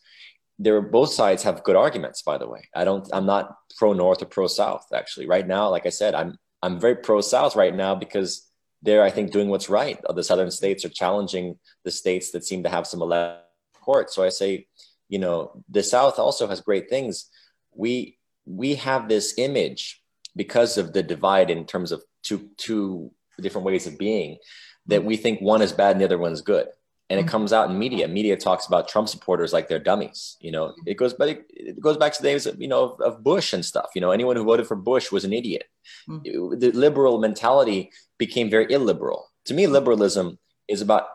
[0.61, 2.63] there both sides have good arguments by the way.
[2.75, 3.45] I don't i'm not
[3.77, 5.25] pro north or pro south actually.
[5.35, 8.49] Right now like i said i'm i'm very pro south right now because
[8.81, 9.99] they're i think doing what's right.
[10.13, 13.45] The southern states are challenging the states that seem to have some elected
[13.81, 14.67] court so i say
[15.09, 17.29] you know the south also has great things.
[17.75, 20.01] We we have this image
[20.35, 24.37] because of the divide in terms of two two different ways of being
[24.85, 26.67] that we think one is bad and the other one's good
[27.09, 27.29] and it Mhm.
[27.29, 28.07] comes out in media.
[28.07, 30.73] Media talks about trump supporters like they're dummies you know?
[30.85, 33.23] It goes but it, it goes back to the days of, you know of, of
[33.23, 34.11] bush and stuff you know?
[34.11, 35.63] Anyone who voted for bush was an idiot.
[36.09, 36.59] Mhm.
[36.61, 39.21] The liberal mentality became very illiberal.
[39.45, 41.05] To me liberalism is about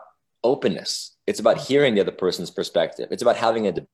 [0.43, 1.15] openness.
[1.27, 3.07] It's about hearing the other person's perspective.
[3.11, 3.89] It's about having a debate.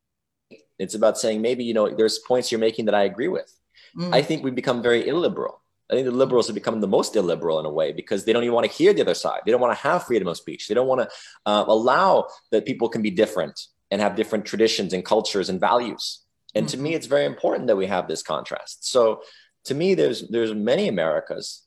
[0.80, 3.50] It's about saying maybe you know there's points you're making that i agree with.
[3.98, 4.14] Mm.
[4.14, 5.61] I think we've become very illiberal.
[5.92, 8.44] I think the liberals have become the most illiberal in a way because they don't
[8.44, 9.42] even want to hear the other side.
[9.46, 10.68] They don't want to have freedom of speech.
[10.68, 11.10] They don't want to
[11.46, 16.22] uh, allow that people can be different and have different traditions and cultures and values.
[16.56, 18.90] And to me, it's very important that we have this contrast.
[18.90, 19.22] So,
[19.66, 21.64] to me, there's there's many Americas.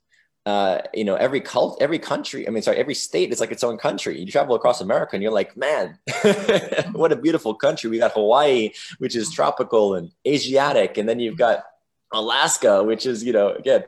[0.46, 2.46] Uh, you know, every cult, every country.
[2.46, 4.20] I mean, sorry, every state is like its own country.
[4.20, 5.98] You travel across America, and you're like, man,
[6.92, 7.88] what a beautiful country.
[7.88, 11.64] We got Hawaii, which is tropical and Asiatic, and then you've got
[12.12, 13.84] Alaska, which is, you know, again,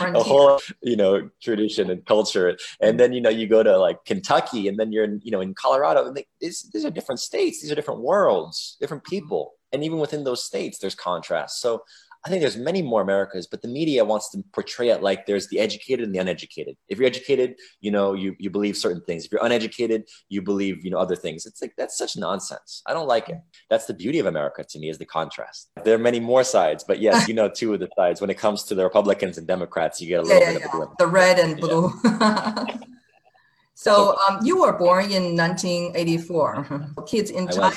[0.00, 2.56] a whole, you know, tradition and culture.
[2.80, 5.40] And then, you know, you go to like Kentucky and then you're in, you know,
[5.40, 6.06] in Colorado.
[6.06, 7.60] And they, these, these are different states.
[7.60, 9.54] These are different worlds, different people.
[9.72, 11.60] And even within those states, there's contrast.
[11.60, 11.82] So
[12.24, 15.48] I think there's many more Americas, but the media wants to portray it like there's
[15.48, 16.76] the educated and the uneducated.
[16.88, 19.24] If you're educated, you know, you, you believe certain things.
[19.24, 21.46] If you're uneducated, you believe, you know, other things.
[21.46, 22.82] It's like, that's such nonsense.
[22.86, 23.36] I don't like it.
[23.70, 25.70] That's the beauty of America to me is the contrast.
[25.84, 28.20] There are many more sides, but yes, you know, two of the sides.
[28.20, 30.82] When it comes to the Republicans and Democrats, you get a little yeah, bit yeah,
[30.82, 31.92] of the red and blue.
[32.04, 32.78] Yeah.
[33.80, 36.96] So um, you were born in 1984.
[37.06, 37.76] Kids in China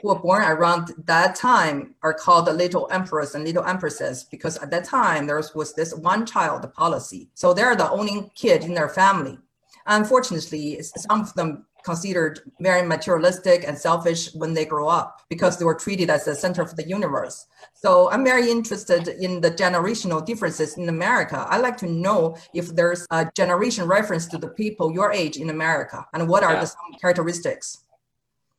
[0.00, 4.58] who were born around that time are called the little emperors and little empresses because
[4.58, 7.30] at that time there was this one child policy.
[7.34, 9.40] So they're the only kid in their family.
[9.86, 15.64] Unfortunately, some of them considered very materialistic and selfish when they grow up because they
[15.64, 17.46] were treated as the center of the universe.
[17.74, 21.46] So I'm very interested in the generational differences in America.
[21.48, 25.50] I'd like to know if there's a generation reference to the people your age in
[25.50, 26.60] America and what are yeah.
[26.60, 27.84] the some characteristics.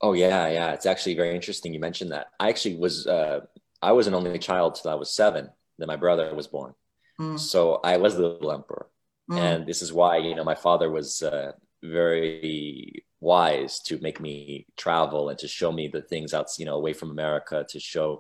[0.02, 0.72] Oh yeah, yeah.
[0.72, 2.28] It's actually very interesting you mentioned that.
[2.40, 3.42] I actually was uh,
[3.82, 5.50] I was an only child till I was seven.
[5.78, 6.74] Then my brother was born.
[7.20, 7.40] Mm.
[7.40, 8.88] So I was the little emperor.
[9.30, 9.38] Mm.
[9.38, 11.54] And this is why, you know, my father was uh,
[11.84, 16.76] very wise to make me travel and to show me the things out you know
[16.76, 18.20] away from america to show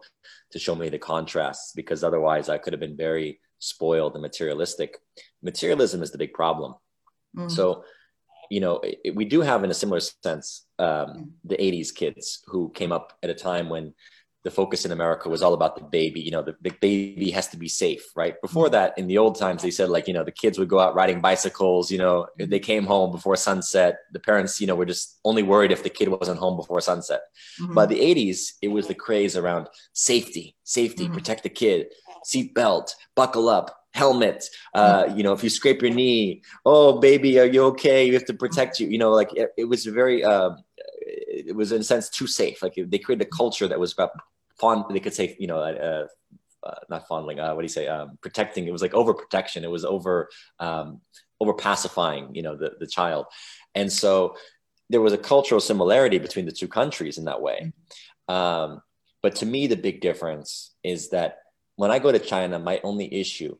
[0.52, 5.00] to show me the contrasts because otherwise i could have been very spoiled and materialistic
[5.42, 6.76] materialism is the big problem
[7.36, 7.50] mm.
[7.50, 7.84] so
[8.52, 11.30] you know it, we do have in a similar sense um, mm.
[11.46, 13.96] the 80s kids who came up at a time when
[14.44, 16.20] the focus in America was all about the baby.
[16.20, 18.40] You know, the, the baby has to be safe, right?
[18.42, 18.74] Before mm-hmm.
[18.74, 20.96] that, in the old times, they said like, you know, the kids would go out
[20.96, 21.92] riding bicycles.
[21.92, 24.00] You know, they came home before sunset.
[24.14, 27.22] The parents, you know, were just only worried if the kid wasn't home before sunset.
[27.62, 27.74] Mm-hmm.
[27.74, 31.14] By the 80s, it was the craze around safety, safety, mm-hmm.
[31.14, 31.88] protect the kid,
[32.24, 34.50] seat belt, buckle up, helmet.
[34.74, 35.18] Uh, mm-hmm.
[35.18, 38.06] you know, if you scrape your knee, oh baby, are you okay?
[38.06, 38.88] You have to protect you.
[38.88, 40.24] You know, like it, it was very.
[40.24, 40.52] Uh,
[41.12, 42.62] it was in a sense too safe.
[42.62, 44.12] Like they created a culture that was about
[44.60, 44.86] fond.
[44.90, 46.08] They could say, you know, uh,
[46.64, 47.40] uh, not fondling.
[47.40, 47.88] Uh, what do you say?
[47.88, 48.68] Um, protecting.
[48.68, 49.64] It was like over protection.
[49.64, 51.02] It was over um,
[51.40, 52.34] over pacifying.
[52.36, 53.26] You know, the the child,
[53.76, 54.36] and so
[54.90, 57.72] there was a cultural similarity between the two countries in that way.
[58.28, 58.82] Um,
[59.24, 61.40] but to me, the big difference is that
[61.76, 63.58] when I go to China, my only issue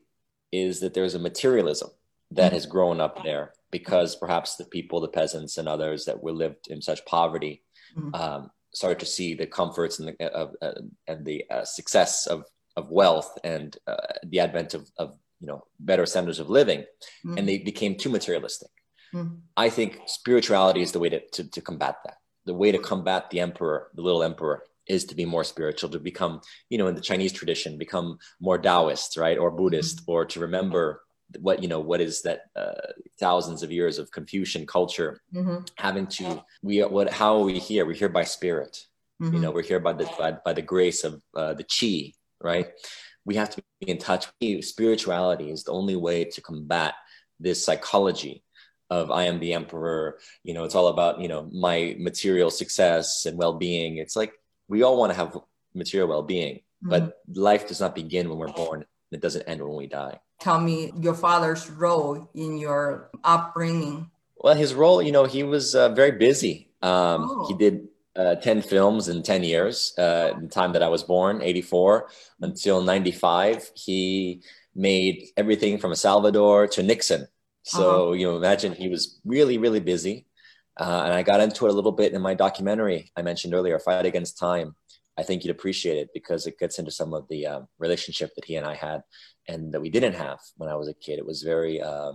[0.52, 1.90] is that there's a materialism
[2.34, 6.32] that has grown up there because perhaps the people, the peasants, and others that were
[6.32, 7.62] lived in such poverty
[7.96, 8.14] mm-hmm.
[8.14, 12.44] um, started to see the comforts and the uh, uh, and the uh, success of
[12.76, 17.38] of wealth and uh, the advent of, of you know better standards of living, mm-hmm.
[17.38, 18.70] and they became too materialistic.
[19.14, 19.34] Mm-hmm.
[19.56, 22.16] I think spirituality is the way to, to, to combat that.
[22.46, 26.00] The way to combat the emperor, the little emperor, is to be more spiritual, to
[26.00, 26.40] become,
[26.70, 30.12] you know, in the Chinese tradition, become more Taoist, right, or Buddhist, mm-hmm.
[30.12, 31.02] or to remember
[31.40, 35.58] what you know what is that uh, thousands of years of confucian culture mm-hmm.
[35.76, 37.86] having to we what how are we here?
[37.86, 38.86] We're here by spirit.
[39.20, 39.34] Mm-hmm.
[39.34, 42.68] you know we're here by the by, by the grace of uh, the chi right?
[43.24, 44.26] We have to be in touch.
[44.62, 46.94] Spirituality is the only way to combat
[47.38, 48.42] this psychology
[48.90, 50.18] of i am the emperor.
[50.42, 53.98] You know it's all about you know my material success and well-being.
[53.98, 54.32] It's like
[54.68, 55.38] we all want to have
[55.74, 56.90] material well-being mm-hmm.
[56.90, 60.60] but life does not begin when we're born it doesn't end when we die tell
[60.60, 64.10] me your father's role in your upbringing.
[64.36, 66.68] Well, his role, you know, he was uh, very busy.
[66.82, 67.46] Um, oh.
[67.46, 71.40] He did uh, 10 films in 10 years, uh, the time that I was born,
[71.40, 72.08] 84
[72.40, 73.70] until 95.
[73.74, 74.42] He
[74.74, 77.28] made everything from a Salvador to Nixon.
[77.62, 78.12] So, uh-huh.
[78.14, 80.26] you know, imagine he was really, really busy.
[80.76, 83.78] Uh, and I got into it a little bit in my documentary I mentioned earlier,
[83.78, 84.74] Fight Against Time.
[85.18, 88.44] I think you'd appreciate it because it gets into some of the um, relationship that
[88.44, 89.02] he and I had
[89.48, 91.18] and that we didn't have when I was a kid.
[91.18, 92.12] It was very uh,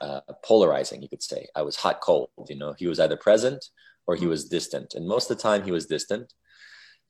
[0.00, 1.48] uh, polarizing, you could say.
[1.54, 2.30] I was hot cold.
[2.48, 3.64] You know, he was either present
[4.06, 6.32] or he was distant, and most of the time he was distant.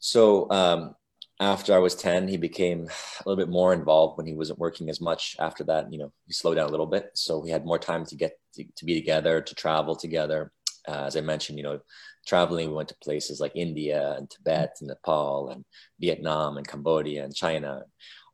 [0.00, 0.94] So um,
[1.40, 4.88] after I was ten, he became a little bit more involved when he wasn't working
[4.90, 5.36] as much.
[5.38, 8.04] After that, you know, he slowed down a little bit, so we had more time
[8.06, 10.52] to get to, to be together, to travel together.
[10.88, 11.80] Uh, as I mentioned, you know,
[12.26, 15.64] traveling, we went to places like India and Tibet and Nepal and
[16.00, 17.82] Vietnam and Cambodia and China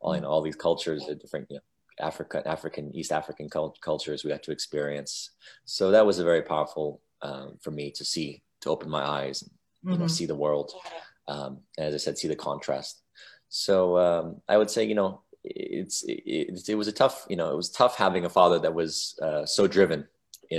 [0.01, 1.61] all in all these cultures, the different you know,
[1.99, 5.31] Africa, African, East African cult- cultures we had to experience.
[5.65, 9.41] So that was a very powerful um, for me to see, to open my eyes,
[9.41, 9.51] and,
[9.83, 10.01] you mm-hmm.
[10.01, 10.71] know, see the world.
[11.27, 13.01] Um, as I said, see the contrast.
[13.49, 17.51] So um, I would say, you know, it's it, it, was a tough, you know,
[17.51, 20.07] it was tough having a father that was uh, so driven,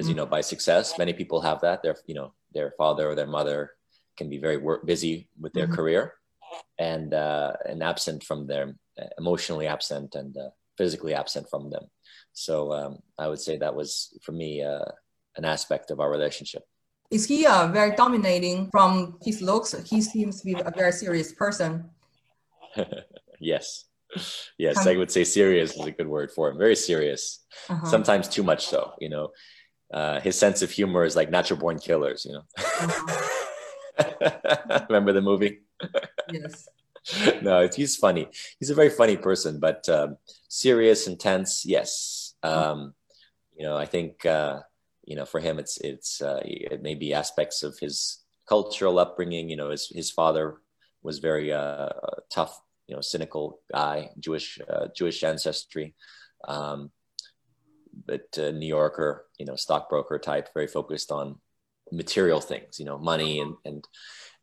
[0.05, 0.11] mm-hmm.
[0.11, 0.99] you know, by success.
[0.99, 1.83] Many people have that.
[1.83, 3.73] Their, you know, their father or their mother
[4.17, 5.75] can be very work busy with their mm-hmm.
[5.75, 6.15] career
[6.79, 8.79] and uh, and absent from them,
[9.19, 11.85] emotionally absent and uh, physically absent from them.
[12.33, 14.85] So um, I would say that was for me uh,
[15.37, 16.63] an aspect of our relationship.
[17.11, 19.75] Is he uh, very dominating from his looks?
[19.89, 21.89] He seems to be a very serious person.
[23.41, 23.85] yes.
[24.59, 26.59] yes, I would say serious is a good word for him.
[26.59, 27.45] Very serious.
[27.69, 27.87] Uh-huh.
[27.87, 29.31] Sometimes too much so, you know.
[29.93, 32.43] Uh, his sense of humor is like natural born killers, you know.
[32.59, 33.27] Uh-huh.
[34.89, 35.61] Remember the movie?
[36.31, 36.69] Yes.
[37.43, 38.29] no, he's funny.
[38.59, 40.17] He's a very funny person, but um,
[40.49, 41.65] serious, intense.
[41.65, 42.35] Yes.
[42.43, 42.95] Um,
[43.57, 44.61] you know, I think uh,
[45.05, 49.49] you know for him, it's it's uh, it may be aspects of his cultural upbringing.
[49.49, 50.57] You know, his his father
[51.03, 51.91] was very uh,
[52.31, 55.95] tough, you know, cynical guy, Jewish uh, Jewish ancestry.
[56.47, 56.91] Um,
[58.05, 61.41] but uh, New Yorker, you know, stockbroker type, very focused on
[61.93, 63.85] material things, you know, money and and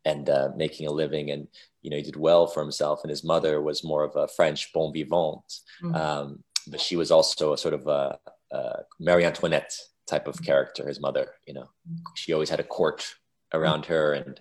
[0.04, 1.30] and uh, making a living.
[1.30, 1.48] And
[1.82, 3.00] you know, he did well for himself.
[3.02, 5.42] And his mother was more of a French bon vivant,
[5.82, 5.94] Mhm.
[5.94, 8.18] um, but she was also a sort of a,
[8.50, 9.72] a Marie Antoinette
[10.06, 10.88] type of character.
[10.88, 11.68] His mother, you know,
[12.14, 13.14] she always had a court
[13.52, 14.40] around her and.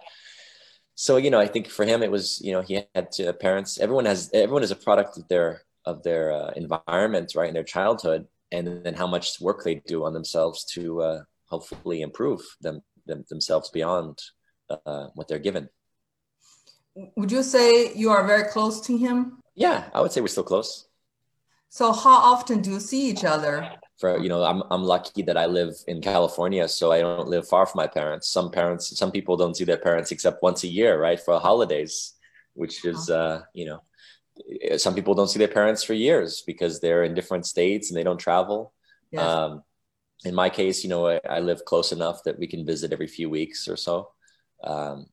[0.95, 3.79] So you know, I think for him it was you know he had to, parents.
[3.79, 7.63] Everyone has everyone is a product of their of their uh, environment, right, in their
[7.63, 12.81] childhood, and then how much work they do on themselves to uh, hopefully improve them,
[13.07, 14.21] them themselves beyond
[14.69, 15.67] uh, what they're given.
[17.17, 19.39] Would you say you are very close to him?
[19.55, 20.87] Yeah, I would say we're still close.
[21.69, 23.67] So how often do you see each other?
[23.97, 27.47] For you know, I'm I'm lucky that I live in California, so I don't live
[27.47, 28.29] far from my parents.
[28.29, 32.13] Some parents, some people don't see their parents except once a year, right, for holidays,
[32.53, 33.81] which is uh, you know,
[34.77, 38.03] some people don't see their parents for years because they're in different states and they
[38.03, 38.73] don't travel.
[39.11, 39.23] Yes.
[39.23, 39.63] Um,
[40.25, 43.07] in my case, you know, I, I live close enough that we can visit every
[43.07, 44.09] few weeks or so.
[44.63, 45.07] Um,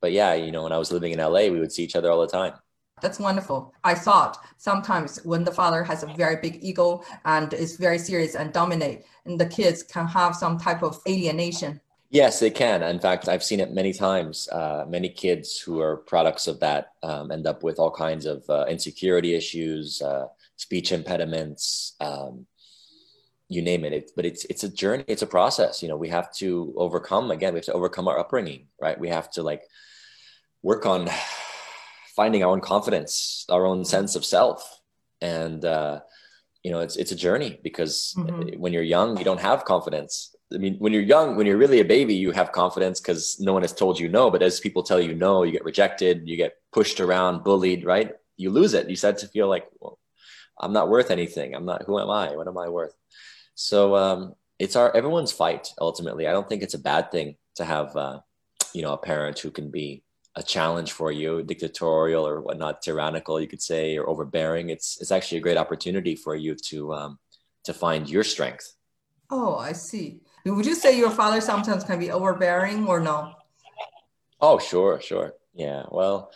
[0.00, 2.10] but yeah, you know, when I was living in LA, we would see each other
[2.10, 2.54] all the time.
[3.00, 3.72] That's wonderful.
[3.82, 8.34] I thought sometimes when the father has a very big ego and is very serious
[8.34, 11.80] and dominate, and the kids can have some type of alienation.
[12.12, 12.82] Yes, they can.
[12.82, 14.48] In fact, I've seen it many times.
[14.50, 18.42] Uh, many kids who are products of that um, end up with all kinds of
[18.50, 22.46] uh, insecurity issues, uh, speech impediments, um,
[23.48, 23.92] you name it.
[23.92, 24.10] it.
[24.16, 25.04] But it's it's a journey.
[25.06, 25.82] It's a process.
[25.82, 27.30] You know, we have to overcome.
[27.30, 28.66] Again, we have to overcome our upbringing.
[28.80, 28.98] Right.
[28.98, 29.62] We have to like
[30.62, 31.08] work on
[32.16, 34.80] finding our own confidence, our own sense of self,
[35.20, 36.00] and uh,
[36.64, 38.58] you know, it's it's a journey because Mhm.
[38.58, 40.34] when you're young, you don't have confidence.
[40.52, 43.52] I mean, when you're young, when you're really a baby, you have confidence because no
[43.52, 44.30] one has told you no.
[44.30, 48.12] But as people tell you no, you get rejected, you get pushed around, bullied, right?
[48.36, 48.90] You lose it.
[48.90, 49.98] You start to feel like, well,
[50.58, 51.54] I'm not worth anything.
[51.54, 51.84] I'm not.
[51.86, 52.34] Who am I?
[52.36, 52.94] What am I worth?
[53.54, 55.68] So um, it's our everyone's fight.
[55.80, 58.20] Ultimately, I don't think it's a bad thing to have, uh,
[58.72, 60.02] you know, a parent who can be
[60.36, 64.70] a challenge for you, dictatorial or whatnot, tyrannical, you could say, or overbearing.
[64.70, 67.18] It's it's actually a great opportunity for you to um,
[67.64, 68.74] to find your strength.
[69.30, 70.20] Oh, I see.
[70.44, 73.34] Would you say your father sometimes can be overbearing or no?
[74.40, 75.34] Oh, sure, sure.
[75.54, 75.84] Yeah.
[75.90, 76.32] Well,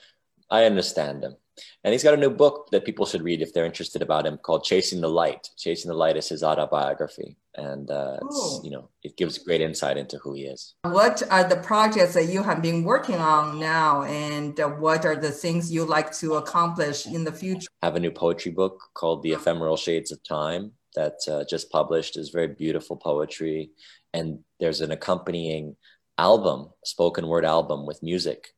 [0.51, 1.37] I understand him.
[1.85, 4.39] And he's got a new book that people should read if they're interested about him
[4.39, 5.51] called Chasing the Light.
[5.57, 7.37] Chasing the Light is his autobiography.
[7.55, 10.75] And uh, it's, you know, it gives great insight into who he is.
[10.83, 15.15] What are the projects that you have been working on now, and uh, what are
[15.15, 17.69] the things you like to accomplish in the future?
[17.81, 21.71] I have a new poetry book called The Ephemeral Shades of Time that uh, just
[21.71, 23.71] published is very beautiful poetry.
[24.13, 25.77] And there's an accompanying
[26.19, 28.49] album, spoken word album with music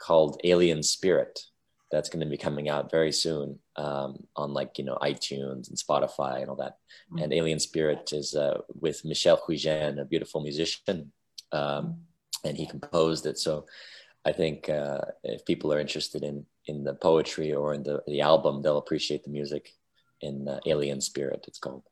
[0.00, 1.40] called Alien Spirit
[1.90, 5.78] that's going to be coming out very soon um, on like, you know, iTunes and
[5.78, 6.76] Spotify and all that.
[7.12, 7.24] Mm.
[7.24, 11.12] And Alien Spirit is uh, with Michel Huygen, a beautiful musician.
[11.50, 12.02] Um,
[12.44, 13.38] and he composed it.
[13.38, 13.66] So
[14.24, 18.20] I think uh, if people are interested in in the poetry or in the the
[18.20, 19.72] album, they'll appreciate the music
[20.20, 21.44] in uh, Alien Spirit.
[21.48, 21.82] It's called.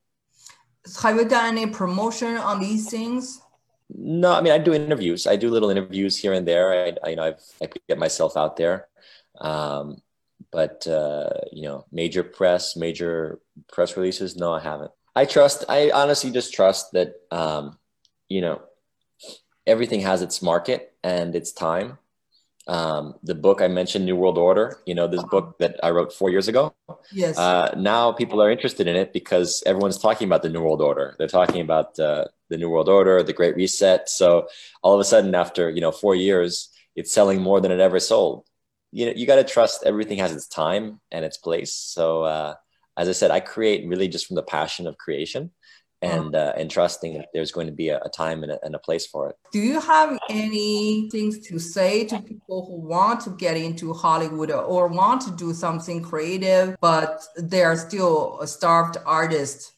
[1.03, 3.41] Have you done any promotion on these things?
[3.89, 5.27] No, I mean I do interviews.
[5.27, 6.73] I do little interviews here and there.
[6.73, 8.89] I, I you know I've I get myself out there,
[9.41, 10.03] um,
[10.51, 13.41] but uh, you know major press, major
[13.73, 14.37] press releases.
[14.37, 14.91] No, I haven't.
[15.15, 15.65] I trust.
[15.69, 17.79] I honestly just trust that um,
[18.29, 18.63] you know
[19.67, 21.99] everything has its market and its time.
[22.69, 24.79] Um, the book I mentioned, New World Order.
[24.87, 26.75] You know this book that I wrote four years ago.
[27.13, 27.39] Yes.
[27.39, 31.15] Uh, now people are interested in it because everyone's talking about the New World Order.
[31.19, 34.09] They're talking about uh, the New World Order, the Great Reset.
[34.09, 34.49] So
[34.83, 38.01] all of a sudden, after you know four years, it's selling more than it ever
[38.01, 38.47] sold.
[38.91, 41.73] You know, you got to trust everything has its time and its place.
[41.73, 42.55] So uh,
[42.97, 45.51] as I said, I create really just from the passion of creation
[46.03, 48.75] and uh, and trusting that there's going to be a, a time and a, and
[48.75, 49.37] a place for it.
[49.53, 54.51] Do you have any things to say to people who want to get into Hollywood
[54.51, 59.73] or want to do something creative, but they are still a starved artist?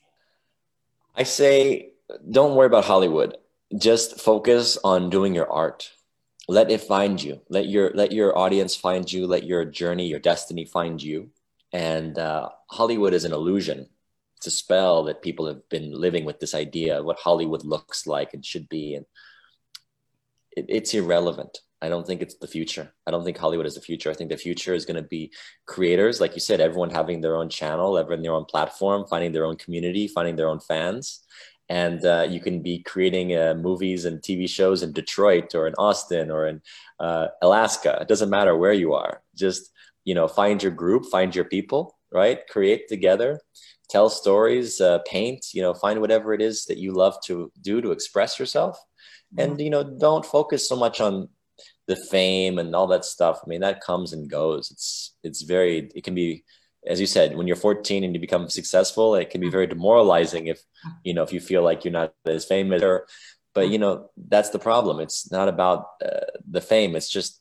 [1.15, 1.91] I say,
[2.31, 3.37] don't worry about Hollywood.
[3.77, 5.93] Just focus on doing your art.
[6.49, 7.43] Let it find you.
[7.49, 9.27] Let your let your audience find you.
[9.27, 11.31] Let your journey, your destiny find you.
[11.73, 13.89] and uh, Hollywood is an illusion.
[14.51, 18.45] Spell that people have been living with this idea of what Hollywood looks like and
[18.45, 19.07] should be, and
[20.57, 21.59] it, it's irrelevant.
[21.81, 22.93] I don't think it's the future.
[23.07, 24.11] I don't think Hollywood is the future.
[24.11, 25.33] I think the future is going to be
[25.67, 29.45] creators, like you said, everyone having their own channel, everyone their own platform, finding their
[29.45, 31.21] own community, finding their own fans,
[31.69, 35.75] and uh, you can be creating uh, movies and TV shows in Detroit or in
[35.79, 36.63] Austin or in
[36.99, 37.99] uh, Alaska.
[38.01, 39.23] It doesn't matter where you are.
[39.37, 39.71] Just
[40.09, 42.41] you know, find your group, find your people, right?
[42.49, 43.43] Create together,
[43.89, 45.47] tell stories, uh, paint.
[45.53, 48.79] You know, find whatever it is that you love to do to express yourself,
[49.37, 49.61] and mm-hmm.
[49.61, 51.29] you know, don't focus so much on
[51.87, 53.41] the fame and all that stuff.
[53.45, 54.71] I mean, that comes and goes.
[54.71, 55.91] It's it's very.
[55.95, 56.45] It can be
[56.87, 60.47] as you said, when you're 14 and you become successful, it can be very demoralizing
[60.47, 60.63] if,
[61.05, 63.07] you know, if you feel like you're not as famous or,
[63.55, 65.01] but you know, that's the problem.
[65.01, 66.97] It's not about uh, the fame.
[66.97, 67.41] It's just,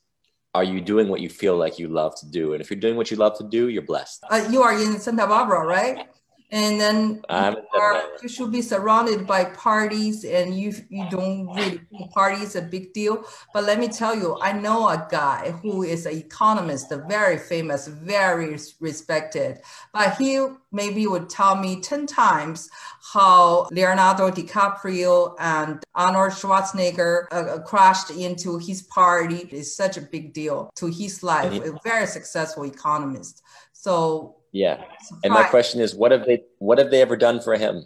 [0.54, 2.52] are you doing what you feel like you love to do?
[2.52, 4.24] And if you're doing what you love to do, you're blessed.
[4.28, 6.08] Uh, you are in Santa Barbara, right?
[6.50, 11.80] And then you, are, you, should be surrounded by parties and you you don't really
[11.90, 13.24] think is a big deal.
[13.52, 17.86] But let me tell you i know a guy who is an economist very famous
[17.86, 19.60] very respected.
[19.92, 22.70] But he maybe would tell me 10 times
[23.12, 29.48] how leonardo dicaprio and arnold schwarzenegger uh, uh crashed into his party.
[29.50, 33.42] Is such a big deal to his life a very successful economist.
[33.72, 34.82] So yeah.
[35.22, 37.84] And my question is, what have they what have they ever done for him?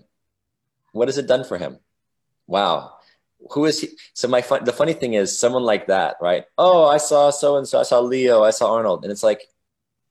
[0.92, 1.78] What has it done for him?
[2.46, 2.96] Wow.
[3.50, 3.88] Who is he?
[4.14, 6.44] So my fun, the funny thing is someone like that, right?
[6.56, 9.04] Oh, I saw so and so, I saw Leo, I saw Arnold.
[9.04, 9.42] And it's like,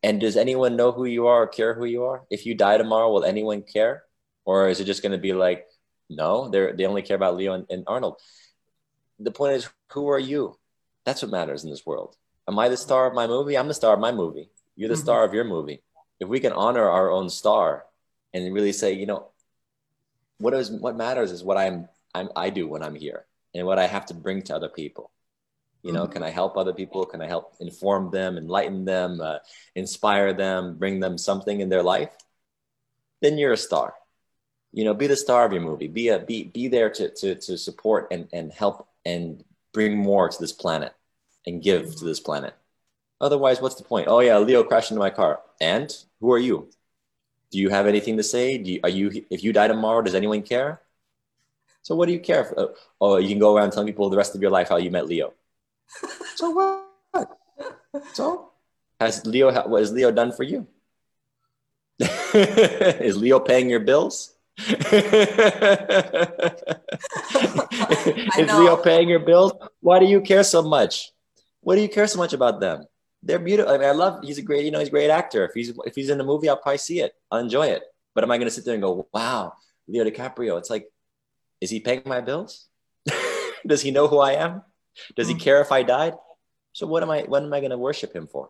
[0.03, 2.23] and does anyone know who you are or care who you are?
[2.29, 4.03] If you die tomorrow, will anyone care?
[4.45, 5.65] Or is it just going to be like,
[6.09, 8.21] no, they they only care about Leo and, and Arnold?
[9.19, 10.57] The point is, who are you?
[11.05, 12.17] That's what matters in this world.
[12.47, 13.57] Am I the star of my movie?
[13.57, 14.49] I'm the star of my movie.
[14.75, 15.03] You're the mm-hmm.
[15.03, 15.81] star of your movie
[16.21, 17.85] if we can honor our own star
[18.33, 19.29] and really say, you know,
[20.37, 23.79] what is what matters is what I'm, I'm I do when I'm here and what
[23.79, 25.11] I have to bring to other people.
[25.81, 26.13] You know, mm-hmm.
[26.13, 27.05] can I help other people?
[27.07, 29.39] Can I help inform them, enlighten them, uh,
[29.75, 32.15] inspire them, bring them something in their life?
[33.21, 33.95] Then you're a star.
[34.71, 35.87] You know, be the star of your movie.
[35.87, 39.43] Be a be be there to to to support and and help and
[39.73, 40.93] bring more to this planet
[41.47, 42.53] and give to this planet.
[43.19, 44.07] Otherwise, what's the point?
[44.07, 45.41] Oh yeah, Leo crashed into my car.
[45.59, 45.91] And
[46.21, 46.69] who are you?
[47.51, 48.57] Do you have anything to say?
[48.57, 50.81] Do you, are you if you die tomorrow, does anyone care?
[51.81, 52.45] So what do you care?
[52.45, 52.59] For?
[52.59, 52.67] Uh,
[53.01, 54.91] oh, oh, you can go around telling people the rest of your life how you
[54.91, 55.33] met Leo.
[56.35, 56.87] so what?
[58.13, 58.51] So
[58.99, 60.67] has Leo what has Leo done for you?
[62.33, 64.33] Is Leo paying your bills?
[64.57, 64.79] Is
[68.37, 69.53] Leo paying your bills?
[69.81, 71.11] Why do you care so much?
[71.61, 72.85] What do you care so much about them?
[73.23, 73.71] They're beautiful.
[73.71, 74.23] I mean, I love.
[74.23, 75.45] He's a great, you know, he's a great actor.
[75.45, 77.13] If he's if he's in a movie, I'll probably see it.
[77.29, 77.83] I'll enjoy it.
[78.13, 79.53] But am I going to sit there and go, "Wow,
[79.87, 80.57] Leo DiCaprio"?
[80.57, 80.87] It's like,
[81.59, 82.67] is he paying my bills?
[83.67, 84.63] Does he know who I am?
[85.15, 85.39] Does he mm.
[85.39, 86.13] care if I died?
[86.73, 87.21] So what am I?
[87.21, 88.49] What am I going to worship him for?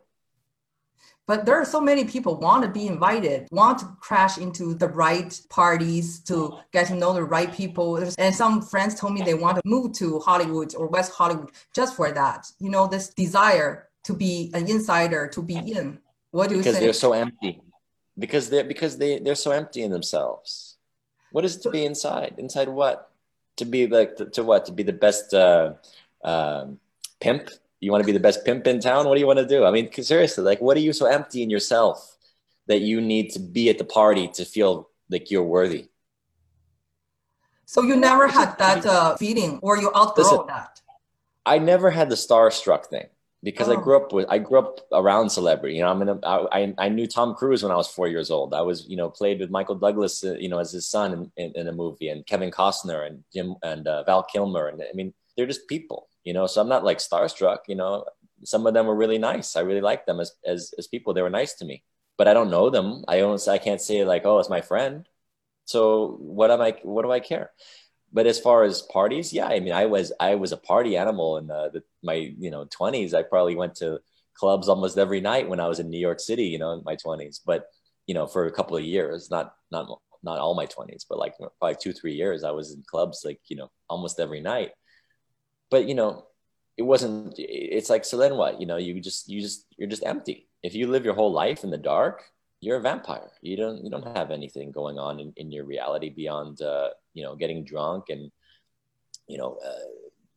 [1.28, 4.89] But there are so many people want to be invited, want to crash into the
[4.89, 7.97] right parties to get to know the right people.
[8.17, 11.95] And some friends told me they want to move to Hollywood or West Hollywood just
[11.95, 12.47] for that.
[12.59, 15.99] You know, this desire to be an insider to be in.
[16.32, 16.84] What do you because think?
[16.84, 17.62] they're so empty.
[18.18, 20.78] Because they're because they they're so empty in themselves.
[21.32, 22.36] What is it to be inside?
[22.38, 23.12] Inside what?
[23.58, 24.66] To be like to, to what?
[24.66, 25.74] To be the best uh,
[26.24, 26.80] um,
[27.20, 27.49] pimp?
[27.80, 29.08] You want to be the best pimp in town?
[29.08, 29.66] What do you want to do?
[29.66, 32.18] I mean seriously like what are you so empty in yourself
[32.68, 35.88] that you need to be at the party to feel like you're worthy?
[37.66, 40.82] So you never had that uh, feeling or you outgrow Listen, that?
[41.45, 43.08] I never had the starstruck thing
[43.44, 43.74] because oh.
[43.74, 45.76] I grew up with I grew up around celebrity.
[45.76, 48.30] You know, I'm in a, I, I knew Tom Cruise when I was four years
[48.30, 48.54] old.
[48.54, 51.32] I was you know played with Michael Douglas, uh, you know, as his son in,
[51.38, 54.94] in, in, a movie, and Kevin Costner and Jim and uh, Val Kilmer, and I
[54.94, 56.48] mean they're just people, you know.
[56.48, 57.60] So I'm not like starstruck.
[57.68, 58.06] You know,
[58.44, 59.56] some of them were really nice.
[59.56, 61.14] I really liked them as as as people.
[61.14, 61.84] They were nice to me,
[62.18, 63.04] but I don't know them.
[63.08, 63.48] I don't.
[63.48, 65.08] I can't say like, oh, it's my friend.
[65.66, 66.78] So what am I?
[66.84, 67.52] What do I care?
[68.14, 71.38] But as far as parties, yeah, I mean, I was I was a party animal
[71.38, 73.14] in the, the, my you know twenties.
[73.14, 73.99] I probably went to
[74.34, 76.95] clubs almost every night when I was in New York City, you know, in my
[76.95, 77.41] twenties.
[77.45, 77.68] But
[78.07, 79.88] you know, for a couple of years, not not
[80.24, 83.39] not all my twenties, but like probably two three years, I was in clubs like
[83.47, 84.72] you know almost every night.
[85.70, 86.26] But you know,
[86.78, 87.36] it wasn't.
[87.38, 88.18] It's like so.
[88.18, 88.59] Then what?
[88.59, 90.49] You know, you just you just you're just empty.
[90.64, 92.24] If you live your whole life in the dark,
[92.59, 93.32] you're a vampire.
[93.41, 97.24] You don't you don't have anything going on in, in your reality beyond uh, you
[97.24, 98.32] know getting drunk and
[99.28, 99.89] you know uh,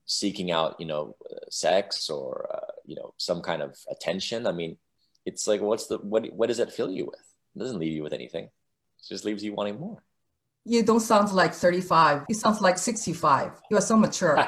[0.07, 4.47] seeking out you know uh, sex or uh, you know some kind of attention.
[4.47, 4.77] I mean,
[5.25, 7.27] it's like what's the what what does that fill you with?
[7.55, 8.45] It doesn't leave you with anything.
[8.45, 10.03] It just leaves you wanting more.
[10.67, 12.25] You don't sound like 35.
[12.29, 13.53] You sound like 65.
[13.71, 14.43] You are so mature.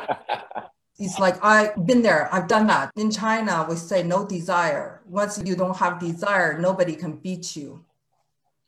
[0.98, 2.90] it's like I've been there, I've done that.
[2.96, 5.02] In China, we say no desire.
[5.06, 7.84] Once you don't have desire, nobody can beat you.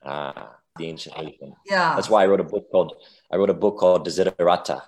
[0.05, 1.55] Ah, the ancient Asian.
[1.67, 1.95] Yeah.
[1.95, 2.95] That's why I wrote a book called
[3.31, 4.83] I wrote a book called Desiderata,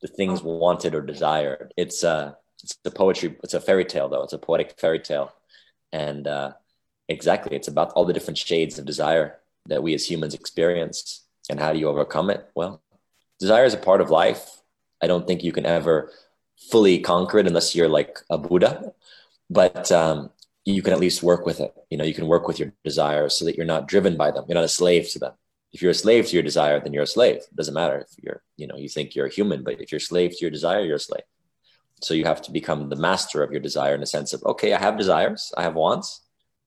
[0.00, 0.58] the things Oh.
[0.58, 1.72] wanted or desired.
[1.76, 4.22] It's a it's a poetry, it's a fairy tale though.
[4.22, 5.32] It's a poetic fairy tale.
[5.92, 6.52] And uh
[7.08, 11.58] exactly, it's about all the different shades of desire that we as humans experience and
[11.60, 12.48] how do you overcome it?
[12.54, 12.82] Well,
[13.40, 14.60] desire is a part of life.
[15.02, 16.12] I don't think you can ever
[16.70, 18.92] fully conquer it unless you're like a Buddha.
[19.50, 20.30] But um
[20.64, 21.74] you can at least work with it.
[21.90, 24.44] You know, you can work with your desires so that you're not driven by them.
[24.48, 25.32] You're not a slave to them.
[25.72, 27.36] If you're a slave to your desire, then you're a slave.
[27.36, 29.96] It doesn't matter if you're, you know, you think you're a human, but if you're
[29.96, 31.22] a slave to your desire, you're a slave.
[32.02, 34.74] So you have to become the master of your desire in the sense of, okay,
[34.74, 36.20] I have desires, I have wants,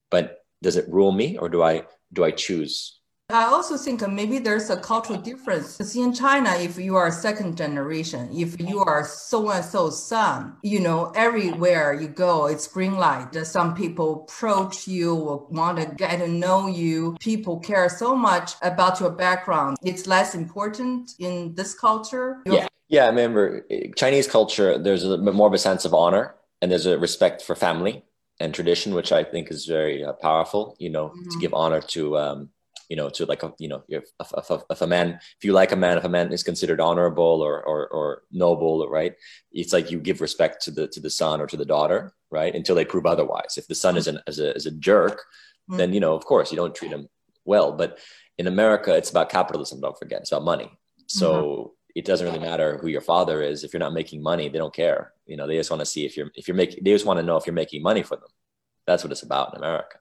[0.10, 1.84] but does it rule me or do I
[2.14, 3.00] do I choose?
[3.30, 5.78] I also think maybe there's a cultural difference.
[5.78, 10.58] Because in China, if you are second generation, if you are so and so son,
[10.62, 13.36] you know, everywhere you go, it's green light.
[13.46, 17.18] Some people approach you or want to get to know you.
[17.20, 19.78] People care so much about your background.
[19.84, 22.44] It's less important in this culture.
[22.46, 22.68] Yeah.
[22.88, 26.36] Yeah, I remember eh, Chinese culture, there's a bit more of a sense of honor
[26.62, 28.06] and there's a respect for family
[28.40, 31.42] and tradition, which I think is very uh, powerful, you know, to Mhm.
[31.42, 32.50] give honor to, um,
[32.90, 35.54] you know, to like, a, you know, if, if, if, if a man, if you
[35.54, 39.16] like a man, if a man is considered honorable or, or, or noble, right?
[39.52, 42.54] It's like you give respect to the, to the son or to the daughter, right?
[42.54, 43.58] Until they prove otherwise.
[43.58, 45.22] If the son is, an, as a, is a jerk,
[45.68, 45.78] Mhm.
[45.78, 47.10] then, you know, of course you don't treat him
[47.44, 47.98] well, but
[48.38, 49.82] in America, it's about capitalism.
[49.82, 50.70] Don't forget, it's about money.
[51.08, 53.64] So it doesn't really matter who your father is.
[53.64, 55.14] If you're not making money, they don't care.
[55.26, 56.84] You know, they just want to see if you're if you're making.
[56.84, 58.30] They just want to know if you're making money for them.
[58.86, 59.98] That's what it's about in America.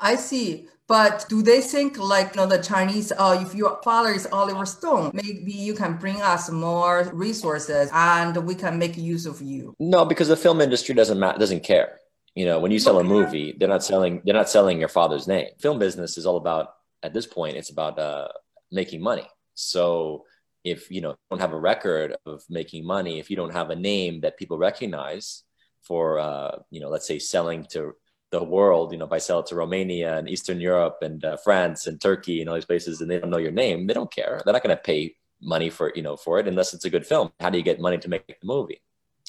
[0.00, 0.68] I see.
[0.88, 3.12] But do they think like you know the Chinese?
[3.18, 8.34] Oh, if your father is Oliver Stone, maybe you can bring us more resources and
[8.38, 9.74] we can make use of you.
[9.78, 11.98] No, because the film industry doesn't ma- doesn't care.
[12.34, 15.28] You know, when you sell a movie, they're not selling they're not selling your father's
[15.28, 15.48] name.
[15.60, 16.68] Film business is all about
[17.02, 17.58] at this point.
[17.58, 18.28] It's about uh,
[18.72, 19.28] making money.
[19.54, 20.24] So
[20.64, 23.76] if you know don't have a record of making money, if you don't have a
[23.76, 25.42] name that people recognize
[25.82, 27.92] for uh, you know, let's say selling to
[28.30, 31.36] the world, you know, if I sell it to Romania and Eastern Europe and uh,
[31.38, 34.12] France and Turkey and all these places, and they don't know your name, they don't
[34.12, 34.42] care.
[34.44, 37.06] They're not going to pay money for you know for it unless it's a good
[37.06, 37.30] film.
[37.40, 38.82] How do you get money to make the movie?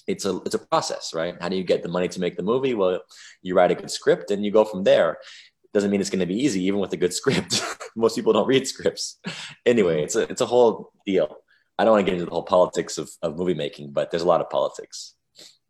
[0.08, 1.36] It's a it's a process, right?
[1.40, 2.74] How do you get the money to make the movie?
[2.74, 3.02] Well,
[3.42, 5.18] you write a good script and you go from there.
[5.74, 7.62] Doesn't mean it's going to be easy, even with a good script.
[7.96, 9.20] Most people don't read scripts.
[9.66, 11.38] Anyway, it's a it's a whole deal.
[11.78, 14.24] I don't want to get into the whole politics of, of movie making, but there's
[14.24, 15.16] a lot of politics.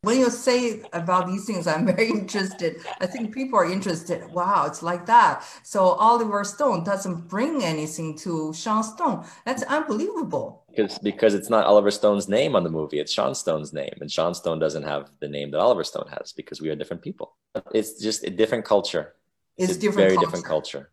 [0.01, 2.77] When you say about these things, I'm very interested.
[3.01, 4.23] I think people are interested.
[4.31, 5.43] Wow, it's like that.
[5.63, 9.25] So Oliver Stone doesn't bring anything to Sean Stone.
[9.45, 10.63] That's unbelievable.
[10.69, 12.99] because because it's not Oliver Stone's name on the movie.
[12.99, 16.31] It's Sean Stone's name, and Sean Stone doesn't have the name that Oliver Stone has
[16.31, 17.35] because we are different people.
[17.73, 19.15] It's just a different culture.
[19.57, 20.25] It's a different very culture.
[20.25, 20.91] different culture.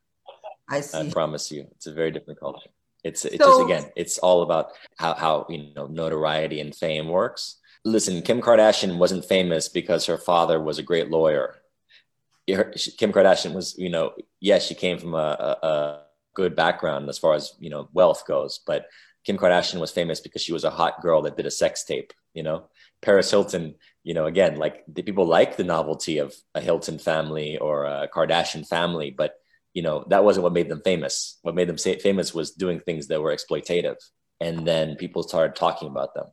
[0.69, 0.99] I see.
[0.99, 2.71] I promise you, it's a very different culture.
[3.05, 7.07] It's it's So- just again, it's all about how how you know notoriety and fame
[7.07, 7.59] works.
[7.85, 11.57] Listen, Kim Kardashian wasn't famous because her father was a great lawyer.
[12.47, 16.03] Kim Kardashian was, you know, yes, she came from a, a, a
[16.37, 18.87] good background as far as you know wealth goes, but
[19.25, 22.13] Kim Kardashian was famous because she was a hot girl that did a sex tape.
[22.35, 22.69] You know,
[23.03, 23.75] Paris Hilton.
[24.05, 28.09] You know, again, like the people like the novelty of a Hilton family or a
[28.15, 29.35] Kardashian family, but
[29.75, 31.41] you know that wasn't what made them famous.
[31.43, 33.97] What made them famous was doing things that were exploitative,
[34.41, 36.27] and then people started talking about them.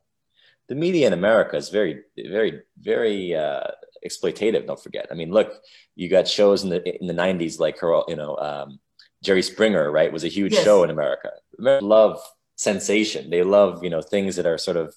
[0.68, 3.66] The media in America is very, very, very uh,
[4.06, 4.66] exploitative.
[4.66, 5.06] Don't forget.
[5.10, 5.52] I mean, look,
[5.94, 8.78] you got shows in the in the '90s like her, you know, um,
[9.22, 10.12] Jerry Springer, right?
[10.12, 10.64] Was a huge Yes.
[10.64, 11.30] show in America.
[11.58, 12.20] Americans love
[12.56, 13.30] sensation.
[13.30, 14.94] They love, you know, things that are sort of.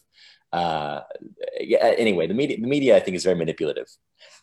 [0.54, 1.02] Uh,
[1.60, 3.88] yeah, anyway, the media, the media, I think, is very manipulative,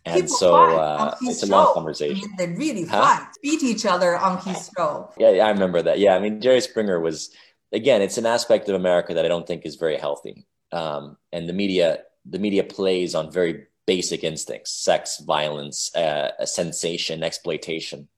[0.04, 1.70] and People so uh, it's a long show.
[1.70, 2.16] I conversation.
[2.28, 3.00] mean, they really Huh?
[3.00, 5.08] fight, beat each other on his show.
[5.16, 5.98] Yeah, I remember that.
[5.98, 7.30] Yeah, I mean, Jerry Springer was
[7.72, 8.02] again.
[8.02, 10.44] It's an aspect of America that I don't think is very healthy.
[10.74, 17.22] Um, and the media, the media plays on very basic instincts: sex, violence, uh, sensation,
[17.22, 18.08] exploitation.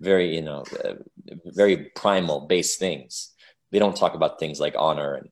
[0.00, 0.94] Very, you know, uh,
[1.46, 3.30] very primal, base things.
[3.70, 5.28] They don't talk about things like honor, and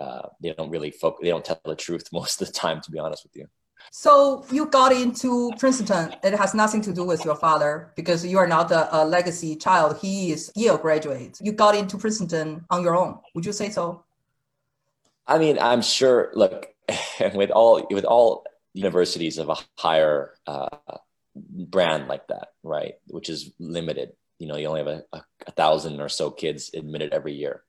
[0.00, 1.20] uh, they don't really focus.
[1.22, 3.46] They don't tell the truth most of the time, to be honest with you.
[3.92, 6.14] So you got into Princeton.
[6.22, 9.56] It has nothing to do with your father because you are not a, a legacy
[9.56, 9.98] child.
[10.00, 11.38] He is Yale graduate.
[11.42, 13.18] You got into Princeton on your own.
[13.34, 14.04] Would you say so?
[15.30, 16.32] I mean, I'm sure.
[16.34, 16.68] Look,
[17.34, 20.98] with all with all universities of a higher uh,
[21.36, 25.52] brand like that, right, which is limited, you know you only have a, a, a
[25.52, 27.62] thousand or so kids admitted every year.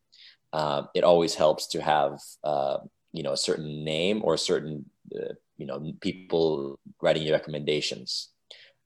[0.54, 2.80] Um, it always helps to have uh,
[3.14, 4.86] you know a certain name or a certain
[5.16, 8.30] uh, you know people writing you recommendations.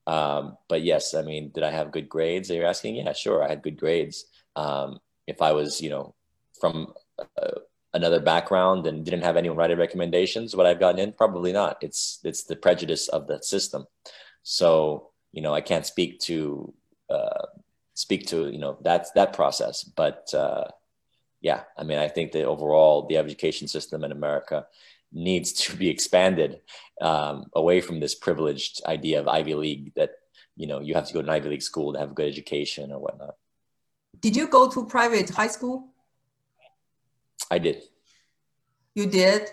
[0.06, 2.50] Um, but yes i mean did i have good grades?
[2.50, 2.96] Are you're asking?
[2.96, 4.26] Yeah sure i had good grades.
[4.56, 6.14] Um, if i was you know
[6.60, 7.58] from uh,
[7.96, 11.76] another background and didn't have anyone writing recommendations would i've gotten in probably not.
[11.80, 13.86] It's it's the prejudice of the system.
[14.42, 16.72] So you know i can't speak to
[17.10, 17.46] uh,
[17.94, 20.64] speak to you know that's that process but uh,
[21.40, 24.66] yeah i mean i think that overall the education system in america
[25.12, 26.60] needs to be expanded
[27.00, 30.10] um, away from this privileged idea of ivy league that
[30.56, 32.28] you know you have to go to an ivy league school to have a good
[32.28, 33.36] education or whatnot.
[34.20, 35.92] Did you go to private high school
[37.50, 37.82] i did.
[38.94, 39.50] You did?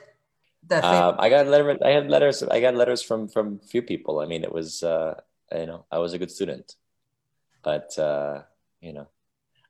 [0.72, 4.20] Uh, i got letter i had letters i got letters from from few people.
[4.20, 5.20] I mean it was uh,
[5.52, 6.76] you know i was a good student
[7.64, 8.44] but uh,
[8.82, 9.08] you know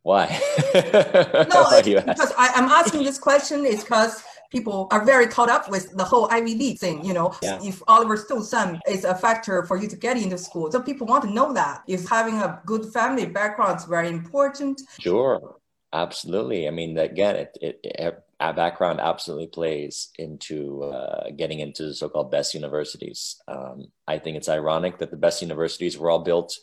[0.03, 0.25] why?
[0.73, 4.21] No because I, am asking this question is because
[4.51, 7.33] people are very caught up with the whole ivy league thing you know?
[7.41, 7.59] Yeah.
[7.63, 11.07] if oliver stone's son is a factor for you to get into school so people
[11.07, 11.83] want to know that.
[11.87, 14.81] If having a good family background is very important.
[14.99, 15.55] Sure
[15.93, 18.23] absolutely i mean again it, it, it
[18.57, 24.49] background absolutely plays into uh, getting into the so-called best universities um, i think it's
[24.49, 26.57] ironic that the best universities were all built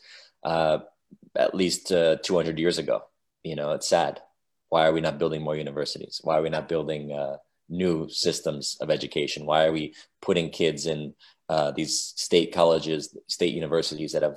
[0.44, 0.78] uh,
[1.36, 3.02] at least uh, 200 years ago.
[3.42, 4.20] You know, it's sad.
[4.68, 6.20] Why are we not building more universities?
[6.22, 7.36] Why are we not building uh,
[7.68, 9.46] new systems of education?
[9.46, 11.14] Why are we putting kids in
[11.48, 14.36] uh, these state colleges, state universities that have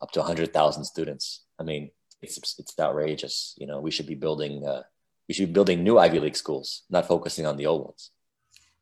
[0.00, 1.42] up to 100,000 students?
[1.58, 1.90] I mean,
[2.24, 3.54] it's, it's outrageous.
[3.58, 4.82] You know, we should be building uh,
[5.28, 8.10] we should be building new Ivy League schools, not focusing on the old ones.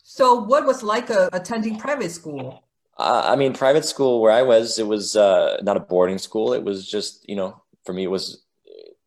[0.02, 2.64] So, what was like uh, attending private school?
[2.98, 6.52] Uh, I mean, private school where I was, it was uh, not a boarding school.
[6.52, 8.42] It was just, you know, for me, it was,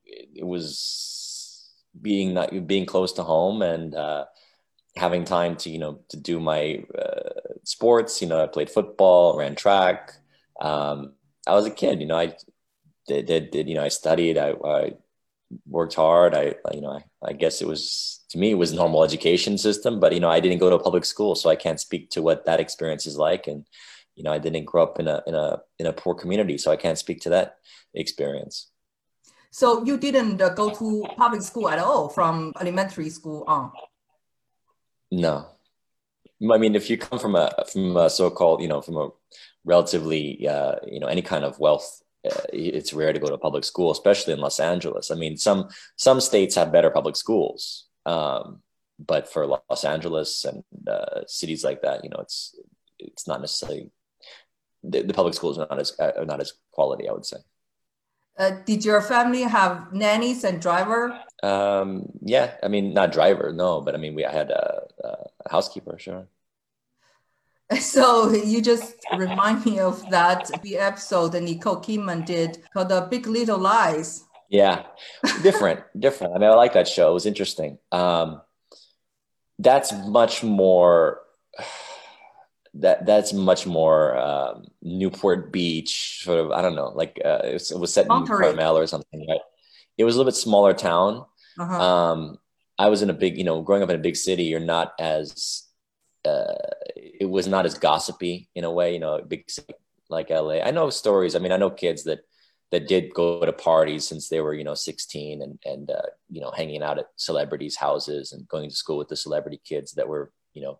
[0.05, 1.71] it was
[2.01, 4.25] being not being close to home and uh,
[4.95, 8.21] having time to, you know, to do my uh, sports.
[8.21, 10.13] You know, I played football, ran track.
[10.59, 11.13] Um,
[11.47, 12.01] I was a kid.
[12.01, 12.35] You know, I
[13.07, 14.37] did, did, did you know, I studied.
[14.37, 14.93] I, I
[15.67, 16.33] worked hard.
[16.33, 19.99] I, you know, I, I guess it was to me it was normal education system,
[19.99, 22.21] but you know, I didn't go to a public school, so I can't speak to
[22.21, 23.47] what that experience is like.
[23.47, 23.65] And
[24.15, 26.71] you know, I didn't grow up in a in a in a poor community, so
[26.71, 27.57] I can't speak to that
[27.93, 28.71] experience.
[29.51, 33.71] So you didn't uh, go to public school at all from elementary school on.
[35.11, 35.47] No,
[36.51, 39.09] I mean, if you come from a from a so-called, you know, from a
[39.63, 42.01] relatively, uh, you know, any kind of wealth
[42.53, 45.11] it's rare to go to public school, especially in Los Angeles.
[45.11, 48.61] I mean, some some states have better public schools, um,
[48.99, 52.55] but for Los Angeles and uh, cities like that, you know, it's
[52.99, 53.89] it's not necessarily
[54.83, 57.09] the, the public schools are not as are uh, not as quality.
[57.09, 57.37] I would say.
[58.37, 61.17] Uh, did your family have nannies and driver?
[61.41, 65.97] Um, yeah, I mean, not driver, no, but I mean, we had a, a housekeeper,
[65.97, 66.27] sure.
[67.79, 73.07] So you just remind me of that the episode that Nicole Kidman did called "The
[73.09, 74.83] Big Little Lies." Yeah,
[75.41, 76.35] different, different.
[76.35, 77.09] I mean, I like that show.
[77.09, 77.79] It was interesting.
[77.91, 78.41] Um,
[79.59, 81.21] that's much more.
[82.79, 86.51] That that's much more um, Newport Beach, sort of.
[86.51, 88.49] I don't know, like uh, it, was, it was set Monterey.
[88.49, 89.25] in Carmel or something.
[89.29, 89.39] Right?
[89.97, 91.23] It was a little bit smaller town.
[91.57, 91.81] Uh-huh.
[91.81, 92.37] Um,
[92.77, 94.43] I was in a big, you know, growing up in a big city.
[94.43, 95.64] You're not as
[96.25, 96.53] uh,
[96.95, 99.49] it was not as gossipy in a way, you know, big
[100.09, 100.59] like LA.
[100.61, 101.35] I know stories.
[101.35, 102.19] I mean, I know kids that
[102.71, 106.41] that did go to parties since they were, you know, 16 and and uh, you
[106.41, 110.07] know, hanging out at celebrities' houses and going to school with the celebrity kids that
[110.07, 110.79] were, you know,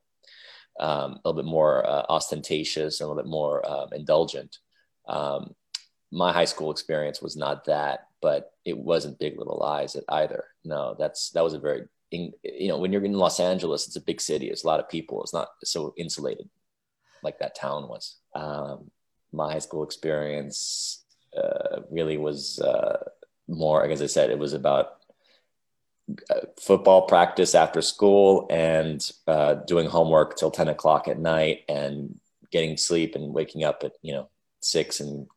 [0.79, 4.57] um, a little bit more uh, ostentatious and a little bit more um, indulgent.
[5.07, 5.55] Um,
[6.11, 10.45] my high school experience was not that, but it wasn't Big Little Lies either.
[10.63, 11.83] No, that's that was a very
[12.15, 14.47] in, you know, when you're in Los Angeles, it's a big city.
[14.47, 15.21] It's a lot of people.
[15.21, 16.49] It's not so insulated
[17.23, 18.17] like that town was.
[18.33, 18.91] Um,
[19.33, 21.03] my high school experience
[21.35, 23.03] uh, really was uh,
[23.47, 24.97] more, as I said, it was about
[26.29, 32.19] uh, football practice after school and uh, doing homework till 10 o'clock at night and
[32.51, 34.29] getting sleep and waking up at, you know,
[34.61, 35.27] six and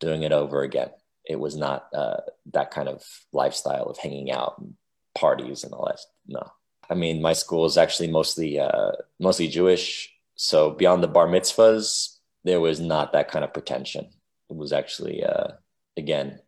[0.00, 0.90] doing it over again.
[1.24, 2.20] It was not uh,
[2.52, 4.74] that kind of lifestyle of hanging out and
[5.14, 6.00] parties and all that.
[6.26, 6.50] No,
[6.88, 10.10] I mean my school is actually mostly uh, mostly Jewish.
[10.36, 14.08] So beyond the bar mitzvahs, there was not that kind of pretension.
[14.50, 15.48] It was actually uh,
[15.96, 16.40] again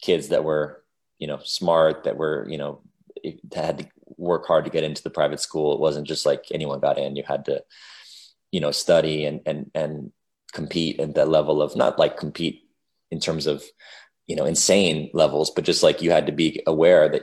[0.00, 0.84] kids that were
[1.18, 2.80] you know smart that were you know
[3.54, 5.74] had to work hard to get into the private school.
[5.74, 7.16] It wasn't just like anyone got in.
[7.16, 7.62] You had to
[8.50, 10.12] you know study and and and
[10.52, 12.68] compete at that level of not like compete
[13.10, 13.64] in terms of
[14.26, 17.22] you know, insane levels, but just like you had to be aware that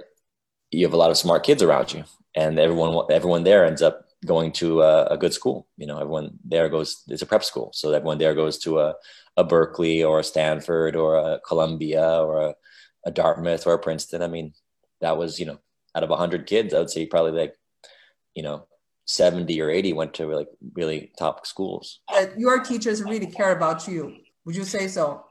[0.71, 2.03] you have a lot of smart kids around you,
[2.35, 5.67] and everyone everyone there ends up going to a, a good school.
[5.77, 7.03] You know, everyone there goes.
[7.07, 8.95] It's a prep school, so everyone there goes to a
[9.37, 12.55] a Berkeley or a Stanford or a Columbia or a,
[13.05, 14.21] a Dartmouth or a Princeton.
[14.21, 14.53] I mean,
[15.01, 15.59] that was you know,
[15.95, 17.55] out of hundred kids, I would say probably like,
[18.35, 18.67] you know,
[19.05, 21.99] 70 or 80 went to like really top schools.
[22.07, 24.17] Uh, your teachers really care about you.
[24.45, 25.25] Would you say so?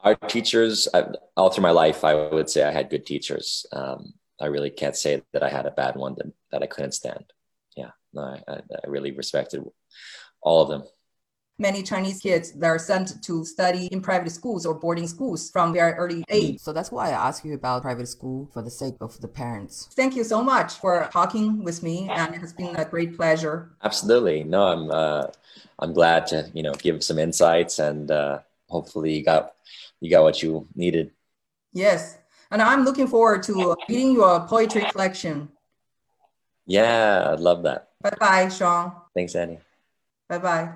[0.00, 3.64] Our teachers, I, all through my life, I would say I had good teachers.
[3.72, 6.92] Um, I really can't say that I had a bad one that, that I couldn't
[6.92, 7.24] stand.
[7.76, 9.64] Yeah, no, I, I really respected
[10.42, 10.84] all of them
[11.58, 15.72] many Chinese kids that are sent to study in private schools or boarding schools from
[15.72, 16.58] very early age.
[16.60, 19.88] So that's why I ask you about private school for the sake of the parents.
[19.94, 23.70] Thank you so much for talking with me, and it has been a great pleasure.
[23.82, 24.42] Absolutely.
[24.44, 25.26] No, I'm uh,
[25.78, 29.54] I'm glad to you know give some insights, and uh, hopefully you got
[30.00, 31.12] you got what you needed.
[31.72, 32.18] Yes,
[32.54, 35.48] and I'm looking forward to uh, reading your poetry collection.
[36.66, 37.90] Yeah, I'd love that.
[38.00, 38.92] Bye bye, Sean.
[39.12, 39.58] Thanks, Annie.
[40.28, 40.62] Bye bye.
[40.62, 40.72] Bye bye.